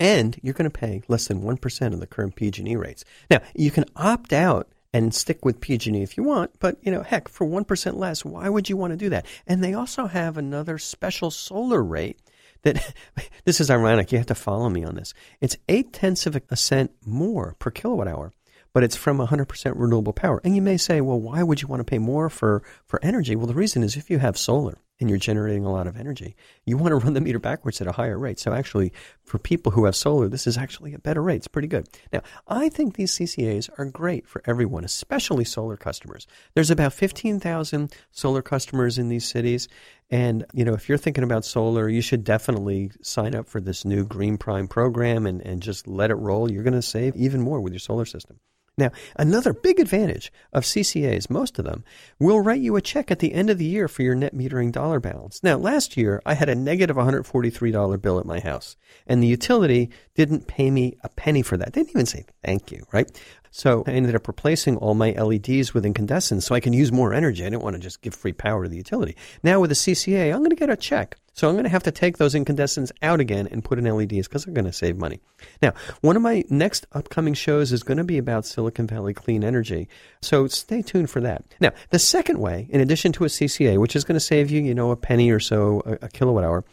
and 0.00 0.38
you're 0.42 0.54
going 0.54 0.70
to 0.70 0.78
pay 0.78 1.02
less 1.08 1.26
than 1.26 1.42
1% 1.42 1.92
of 1.92 1.98
the 1.98 2.06
current 2.06 2.36
PG&E 2.36 2.76
rates. 2.76 3.04
Now, 3.30 3.40
you 3.54 3.72
can 3.72 3.84
opt 3.96 4.32
out 4.32 4.68
and 4.92 5.14
stick 5.14 5.44
with 5.44 5.60
PG&E 5.60 6.02
if 6.02 6.16
you 6.16 6.22
want. 6.22 6.52
But 6.58 6.78
you 6.82 6.90
know, 6.90 7.02
heck, 7.02 7.28
for 7.28 7.44
one 7.44 7.64
percent 7.64 7.96
less, 7.96 8.24
why 8.24 8.48
would 8.48 8.68
you 8.68 8.76
want 8.76 8.92
to 8.92 8.96
do 8.96 9.10
that? 9.10 9.26
And 9.46 9.62
they 9.62 9.74
also 9.74 10.06
have 10.06 10.36
another 10.36 10.78
special 10.78 11.30
solar 11.30 11.82
rate. 11.82 12.18
That 12.62 12.94
this 13.44 13.60
is 13.60 13.70
ironic. 13.70 14.12
You 14.12 14.18
have 14.18 14.26
to 14.28 14.34
follow 14.34 14.68
me 14.68 14.84
on 14.84 14.94
this. 14.94 15.14
It's 15.40 15.56
eight 15.68 15.92
tenths 15.92 16.26
of 16.26 16.36
a 16.36 16.56
cent 16.56 16.92
more 17.04 17.54
per 17.58 17.70
kilowatt 17.70 18.08
hour 18.08 18.32
but 18.74 18.84
it's 18.84 18.96
from 18.96 19.18
100% 19.18 19.72
renewable 19.74 20.12
power. 20.12 20.40
And 20.44 20.54
you 20.54 20.62
may 20.62 20.76
say, 20.76 21.00
well, 21.00 21.18
why 21.18 21.42
would 21.42 21.60
you 21.60 21.66
want 21.66 21.80
to 21.80 21.84
pay 21.84 21.98
more 21.98 22.28
for, 22.28 22.62
for 22.86 23.00
energy? 23.02 23.34
Well, 23.34 23.46
the 23.46 23.54
reason 23.54 23.82
is 23.82 23.96
if 23.96 24.10
you 24.10 24.18
have 24.18 24.38
solar, 24.38 24.78
and 25.00 25.08
you're 25.08 25.18
generating 25.18 25.64
a 25.64 25.72
lot 25.72 25.86
of 25.86 25.96
energy, 25.96 26.34
you 26.64 26.76
want 26.76 26.90
to 26.90 26.96
run 26.96 27.14
the 27.14 27.20
meter 27.20 27.38
backwards 27.38 27.80
at 27.80 27.86
a 27.86 27.92
higher 27.92 28.18
rate. 28.18 28.38
So 28.38 28.52
actually, 28.52 28.92
for 29.24 29.38
people 29.38 29.72
who 29.72 29.84
have 29.84 29.94
solar, 29.94 30.28
this 30.28 30.46
is 30.46 30.58
actually 30.58 30.94
a 30.94 30.98
better 30.98 31.22
rate. 31.22 31.36
It's 31.36 31.48
pretty 31.48 31.68
good. 31.68 31.88
Now, 32.12 32.22
I 32.46 32.68
think 32.68 32.94
these 32.94 33.12
CCAs 33.12 33.70
are 33.78 33.84
great 33.84 34.26
for 34.26 34.42
everyone, 34.46 34.84
especially 34.84 35.44
solar 35.44 35.76
customers. 35.76 36.26
There's 36.54 36.70
about 36.70 36.92
15,000 36.92 37.92
solar 38.10 38.42
customers 38.42 38.98
in 38.98 39.08
these 39.08 39.26
cities. 39.26 39.68
And, 40.10 40.44
you 40.52 40.64
know, 40.64 40.74
if 40.74 40.88
you're 40.88 40.98
thinking 40.98 41.24
about 41.24 41.44
solar, 41.44 41.88
you 41.88 42.00
should 42.00 42.24
definitely 42.24 42.90
sign 43.02 43.34
up 43.34 43.48
for 43.48 43.60
this 43.60 43.84
new 43.84 44.04
Green 44.04 44.38
Prime 44.38 44.66
program 44.66 45.26
and, 45.26 45.40
and 45.42 45.62
just 45.62 45.86
let 45.86 46.10
it 46.10 46.14
roll. 46.14 46.50
You're 46.50 46.62
going 46.62 46.72
to 46.74 46.82
save 46.82 47.14
even 47.14 47.40
more 47.40 47.60
with 47.60 47.72
your 47.72 47.80
solar 47.80 48.06
system. 48.06 48.40
Now, 48.78 48.92
another 49.16 49.52
big 49.52 49.80
advantage 49.80 50.32
of 50.52 50.62
CCAs, 50.62 51.28
most 51.28 51.58
of 51.58 51.64
them, 51.64 51.84
will 52.18 52.40
write 52.40 52.60
you 52.60 52.76
a 52.76 52.80
check 52.80 53.10
at 53.10 53.18
the 53.18 53.34
end 53.34 53.50
of 53.50 53.58
the 53.58 53.64
year 53.64 53.88
for 53.88 54.02
your 54.02 54.14
net 54.14 54.34
metering 54.34 54.70
dollar 54.70 55.00
balance. 55.00 55.42
Now, 55.42 55.56
last 55.56 55.96
year, 55.96 56.22
I 56.24 56.34
had 56.34 56.48
a 56.48 56.54
negative 56.54 56.96
$143 56.96 58.00
bill 58.00 58.20
at 58.20 58.24
my 58.24 58.38
house, 58.38 58.76
and 59.06 59.20
the 59.22 59.26
utility 59.26 59.90
didn't 60.14 60.46
pay 60.46 60.70
me 60.70 60.96
a 61.02 61.08
penny 61.08 61.42
for 61.42 61.56
that. 61.56 61.72
They 61.72 61.80
didn't 61.80 61.90
even 61.90 62.06
say 62.06 62.24
thank 62.44 62.70
you, 62.70 62.86
right? 62.92 63.10
So 63.50 63.84
I 63.86 63.92
ended 63.92 64.14
up 64.14 64.28
replacing 64.28 64.76
all 64.76 64.94
my 64.94 65.12
LEDs 65.12 65.74
with 65.74 65.86
incandescents 65.86 66.46
so 66.46 66.54
I 66.54 66.60
can 66.60 66.72
use 66.72 66.92
more 66.92 67.12
energy. 67.12 67.44
I 67.44 67.50
didn't 67.50 67.62
want 67.62 67.76
to 67.76 67.80
just 67.80 68.02
give 68.02 68.14
free 68.14 68.32
power 68.32 68.64
to 68.64 68.68
the 68.68 68.76
utility. 68.76 69.16
Now 69.42 69.60
with 69.60 69.70
the 69.70 69.76
CCA, 69.76 70.32
I'm 70.32 70.38
going 70.38 70.50
to 70.50 70.56
get 70.56 70.70
a 70.70 70.76
check. 70.76 71.16
So 71.38 71.48
I'm 71.48 71.54
going 71.54 71.66
to 71.66 71.70
have 71.70 71.84
to 71.84 71.92
take 71.92 72.18
those 72.18 72.34
incandescents 72.34 72.90
out 73.00 73.20
again 73.20 73.46
and 73.52 73.62
put 73.62 73.78
in 73.78 73.84
LEDs 73.84 74.26
because 74.26 74.44
I'm 74.44 74.54
going 74.54 74.64
to 74.64 74.72
save 74.72 74.96
money. 74.96 75.20
Now, 75.62 75.72
one 76.00 76.16
of 76.16 76.22
my 76.22 76.42
next 76.50 76.84
upcoming 76.90 77.34
shows 77.34 77.70
is 77.70 77.84
going 77.84 77.98
to 77.98 78.02
be 78.02 78.18
about 78.18 78.44
Silicon 78.44 78.88
Valley 78.88 79.14
clean 79.14 79.44
energy. 79.44 79.88
So 80.20 80.48
stay 80.48 80.82
tuned 80.82 81.10
for 81.10 81.20
that. 81.20 81.44
Now, 81.60 81.70
the 81.90 82.00
second 82.00 82.40
way, 82.40 82.66
in 82.70 82.80
addition 82.80 83.12
to 83.12 83.24
a 83.24 83.28
CCA, 83.28 83.78
which 83.78 83.94
is 83.94 84.02
going 84.02 84.16
to 84.16 84.20
save 84.20 84.50
you, 84.50 84.60
you 84.60 84.74
know, 84.74 84.90
a 84.90 84.96
penny 84.96 85.30
or 85.30 85.38
so 85.38 85.80
a, 85.86 86.06
a 86.06 86.08
kilowatt 86.08 86.42
hour, 86.42 86.64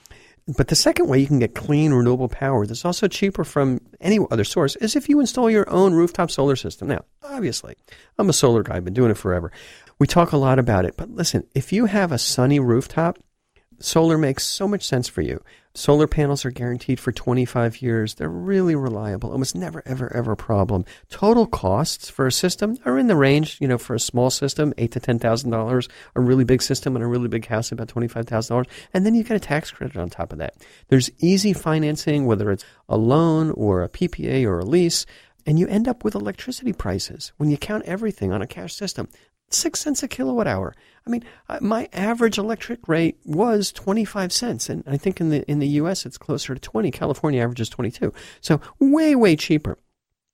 but 0.48 0.68
the 0.68 0.76
second 0.76 1.08
way 1.08 1.20
you 1.20 1.28
can 1.28 1.40
get 1.40 1.56
clean 1.56 1.92
renewable 1.92 2.30
power 2.30 2.68
that's 2.68 2.86
also 2.86 3.08
cheaper 3.08 3.44
from 3.44 3.82
any 4.00 4.20
other 4.30 4.44
source 4.44 4.76
is 4.76 4.96
if 4.96 5.10
you 5.10 5.20
install 5.20 5.50
your 5.50 5.68
own 5.70 5.94
rooftop 5.94 6.30
solar 6.30 6.56
system. 6.56 6.88
Now, 6.88 7.04
obviously, 7.24 7.76
I'm 8.20 8.30
a 8.30 8.34
solar 8.34 8.62
guy, 8.62 8.76
I've 8.76 8.86
been 8.86 8.94
doing 8.94 9.12
it 9.12 9.18
forever. 9.18 9.52
We 9.98 10.08
talk 10.08 10.34
a 10.34 10.38
lot 10.38 10.60
about 10.60 10.86
it, 10.86 10.96
but 10.98 11.10
listen, 11.10 11.48
if 11.56 11.74
you 11.74 11.86
have 11.86 12.12
a 12.12 12.18
sunny 12.18 12.60
rooftop, 12.60 13.18
solar 13.80 14.18
makes 14.18 14.44
so 14.44 14.68
much 14.68 14.84
sense 14.84 15.08
for 15.08 15.22
you. 15.22 15.42
Solar 15.74 16.08
panels 16.08 16.46
are 16.46 16.52
guaranteed 16.52 17.02
for 17.02 17.12
25 17.12 17.82
years. 17.82 18.16
They're 18.16 18.30
really 18.30 18.76
reliable, 18.76 19.32
almost 19.32 19.56
never, 19.56 19.84
ever, 19.86 20.12
ever 20.16 20.32
a 20.32 20.38
problem. 20.38 20.86
Total 21.10 21.46
costs 21.46 22.10
for 22.10 22.26
a 22.26 22.32
system 22.32 22.78
are 22.86 22.98
in 22.98 23.08
the 23.08 23.16
range, 23.16 23.58
you 23.60 23.68
know, 23.68 23.78
for 23.78 23.94
a 23.94 24.00
small 24.00 24.30
system, 24.30 24.74
eight 24.78 24.92
to 24.94 25.02
ten 25.02 25.20
thousand 25.20 25.50
dollars. 25.50 25.90
A 26.16 26.22
really 26.22 26.46
big 26.46 26.62
system 26.62 26.96
and 26.96 27.04
a 27.04 27.08
really 27.08 27.28
big 27.28 27.46
house, 27.46 27.74
about 27.74 27.90
twenty 27.90 28.08
five 28.08 28.26
thousand 28.26 28.54
dollars, 28.54 28.68
and 28.94 29.06
then 29.06 29.16
you 29.16 29.24
get 29.24 29.36
a 29.36 29.40
tax 29.40 29.70
credit 29.70 29.98
on 29.98 30.10
top 30.10 30.32
of 30.32 30.40
that. 30.40 30.56
There's 30.88 31.12
easy 31.20 31.52
financing, 31.52 32.26
whether 32.26 32.52
it's 32.52 32.64
a 32.88 32.96
loan 32.96 33.52
or 33.52 33.84
a 33.84 33.90
PPA 33.90 34.46
or 34.46 34.60
a 34.60 34.66
lease 34.66 35.06
and 35.46 35.60
you 35.60 35.68
end 35.68 35.88
up 35.88 36.04
with 36.04 36.16
electricity 36.16 36.74
prices 36.74 37.32
when 37.38 37.52
you 37.52 37.58
count 37.58 37.84
everything 37.86 38.32
on 38.32 38.42
a 38.42 38.48
cash 38.48 38.74
system 38.74 39.08
six 39.50 39.80
cents 39.80 40.04
a 40.04 40.08
kilowatt 40.08 40.48
hour. 40.48 40.76
I 41.06 41.10
mean, 41.10 41.24
uh, 41.50 41.60
my 41.62 41.88
average 41.94 42.38
electric 42.38 42.88
rate 42.88 43.18
was 43.26 43.72
25 43.72 44.34
cents. 44.34 44.70
And 44.70 44.84
I 44.88 44.98
think 44.98 45.22
in 45.22 45.30
the, 45.30 45.50
in 45.50 45.60
the 45.60 45.68
US, 45.68 46.06
it's 46.06 46.18
closer 46.18 46.56
to 46.56 46.60
20. 46.60 46.90
California 46.92 47.42
averages 47.42 47.70
22. 47.70 48.14
So 48.42 48.60
way, 48.80 49.16
way 49.16 49.36
cheaper. 49.36 49.78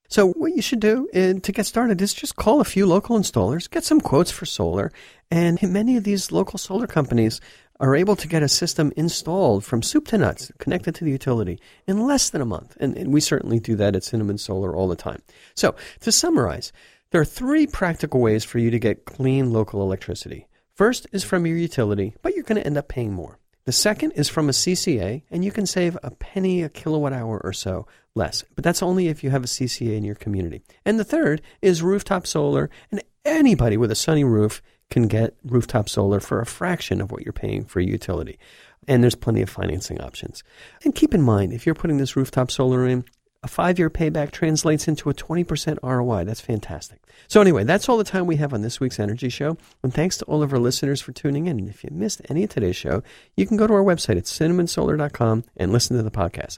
So 0.08 0.34
what 0.34 0.54
you 0.54 0.62
should 0.62 0.82
do 0.82 1.08
is, 1.14 1.42
to 1.42 1.52
get 1.54 1.66
started 1.66 2.02
is 2.02 2.14
just 2.14 2.36
call 2.36 2.60
a 2.60 2.66
few 2.66 2.86
local 2.86 3.18
installers, 3.18 3.70
get 3.70 3.86
some 3.86 4.02
quotes 4.02 4.30
for 4.30 4.46
solar, 4.46 4.92
and 5.30 5.62
many 5.64 5.96
of 5.96 6.04
these 6.04 6.34
local 6.34 6.60
solar 6.60 6.86
companies 6.86 7.40
are 7.80 7.96
able 7.96 8.18
to 8.18 8.28
get 8.28 8.44
a 8.44 8.50
system 8.50 8.92
installed 8.98 9.64
from 9.64 9.82
soup 9.82 10.08
to 10.10 10.18
nuts, 10.18 10.52
connected 10.60 10.96
to 10.96 11.06
the 11.06 11.12
utility 11.12 11.60
in 11.88 12.06
less 12.06 12.30
than 12.30 12.42
a 12.42 12.46
month. 12.46 12.76
And, 12.80 12.96
and 12.98 13.14
we 13.14 13.22
certainly 13.22 13.60
do 13.60 13.76
that 13.78 13.96
at 13.96 14.04
Cinnamon 14.04 14.38
Solar 14.38 14.76
all 14.76 14.90
the 14.90 14.98
time. 14.98 15.22
So 15.56 15.76
to 16.02 16.12
summarize, 16.12 16.74
there 17.12 17.22
are 17.22 17.26
three 17.26 17.68
practical 17.68 18.22
ways 18.22 18.44
for 18.44 18.58
you 18.58 18.72
to 18.72 18.80
get 18.80 19.06
clean 19.06 19.52
local 19.52 19.82
electricity. 19.82 20.48
First 20.74 21.08
is 21.12 21.24
from 21.24 21.46
your 21.46 21.58
utility, 21.58 22.16
but 22.22 22.34
you're 22.34 22.46
going 22.46 22.60
to 22.60 22.66
end 22.66 22.78
up 22.78 22.88
paying 22.88 23.12
more. 23.12 23.38
The 23.66 23.74
second 23.74 24.12
is 24.14 24.30
from 24.30 24.50
a 24.50 24.54
CCA, 24.54 25.24
and 25.30 25.46
you 25.46 25.52
can 25.52 25.66
save 25.66 25.98
a 26.02 26.12
penny 26.12 26.64
a 26.64 26.70
kilowatt 26.70 27.14
hour 27.14 27.40
or 27.44 27.54
so 27.54 27.86
less, 28.16 28.44
but 28.56 28.64
that's 28.64 28.82
only 28.82 29.08
if 29.08 29.24
you 29.24 29.30
have 29.30 29.44
a 29.44 29.48
CCA 29.48 29.96
in 29.96 30.04
your 30.04 30.16
community. 30.16 30.64
And 30.86 31.00
the 31.00 31.04
third 31.04 31.42
is 31.62 31.84
rooftop 31.84 32.26
solar, 32.26 32.70
and 32.90 33.04
anybody 33.24 33.78
with 33.78 33.92
a 33.92 33.96
sunny 33.96 34.24
roof 34.24 34.62
can 34.90 35.08
get 35.08 35.36
rooftop 35.44 35.90
solar 35.90 36.20
for 36.20 36.40
a 36.40 36.46
fraction 36.46 37.02
of 37.02 37.12
what 37.12 37.24
you're 37.24 37.34
paying 37.34 37.66
for 37.66 37.82
utility. 37.82 38.40
And 38.88 39.04
there's 39.04 39.16
plenty 39.16 39.42
of 39.42 39.50
financing 39.50 40.02
options. 40.02 40.44
And 40.84 40.96
keep 40.96 41.14
in 41.14 41.22
mind, 41.22 41.54
if 41.54 41.66
you're 41.66 41.76
putting 41.76 41.98
this 41.98 42.16
rooftop 42.16 42.50
solar 42.50 42.88
in, 42.88 43.06
a 43.44 43.48
five 43.48 43.80
year 43.80 43.90
payback 43.90 44.32
translates 44.32 44.88
into 44.88 45.10
a 45.10 45.14
20% 45.14 45.80
ROI. 45.82 46.26
That's 46.26 46.42
fantastic. 46.42 47.02
So, 47.28 47.42
anyway, 47.42 47.64
that's 47.64 47.90
all 47.90 47.98
the 47.98 48.04
time 48.04 48.28
we 48.28 48.36
have 48.36 48.54
on 48.54 48.62
this 48.62 48.80
week's 48.80 49.00
Energy 49.00 49.30
Show. 49.30 49.58
And 49.82 49.94
thanks 49.94 50.18
to 50.18 50.26
all 50.26 50.44
of 50.44 50.54
our 50.54 50.60
listeners 50.60 51.02
for 51.02 51.12
tuning 51.12 51.48
in. 51.48 51.60
And 51.60 51.70
if 51.70 51.84
you 51.84 51.90
missed 51.92 52.22
any 52.30 52.44
of 52.44 52.52
today's 52.52 52.76
show, 52.76 53.02
you 53.36 53.48
can 53.48 53.58
go 53.58 53.68
to 53.68 53.74
our 53.74 53.84
website 53.84 54.18
at 54.18 54.26
cinnamonsolar.com 54.26 55.44
and 55.58 55.72
listen 55.72 55.98
to 55.98 56.04
the 56.04 56.12
podcast. 56.12 56.50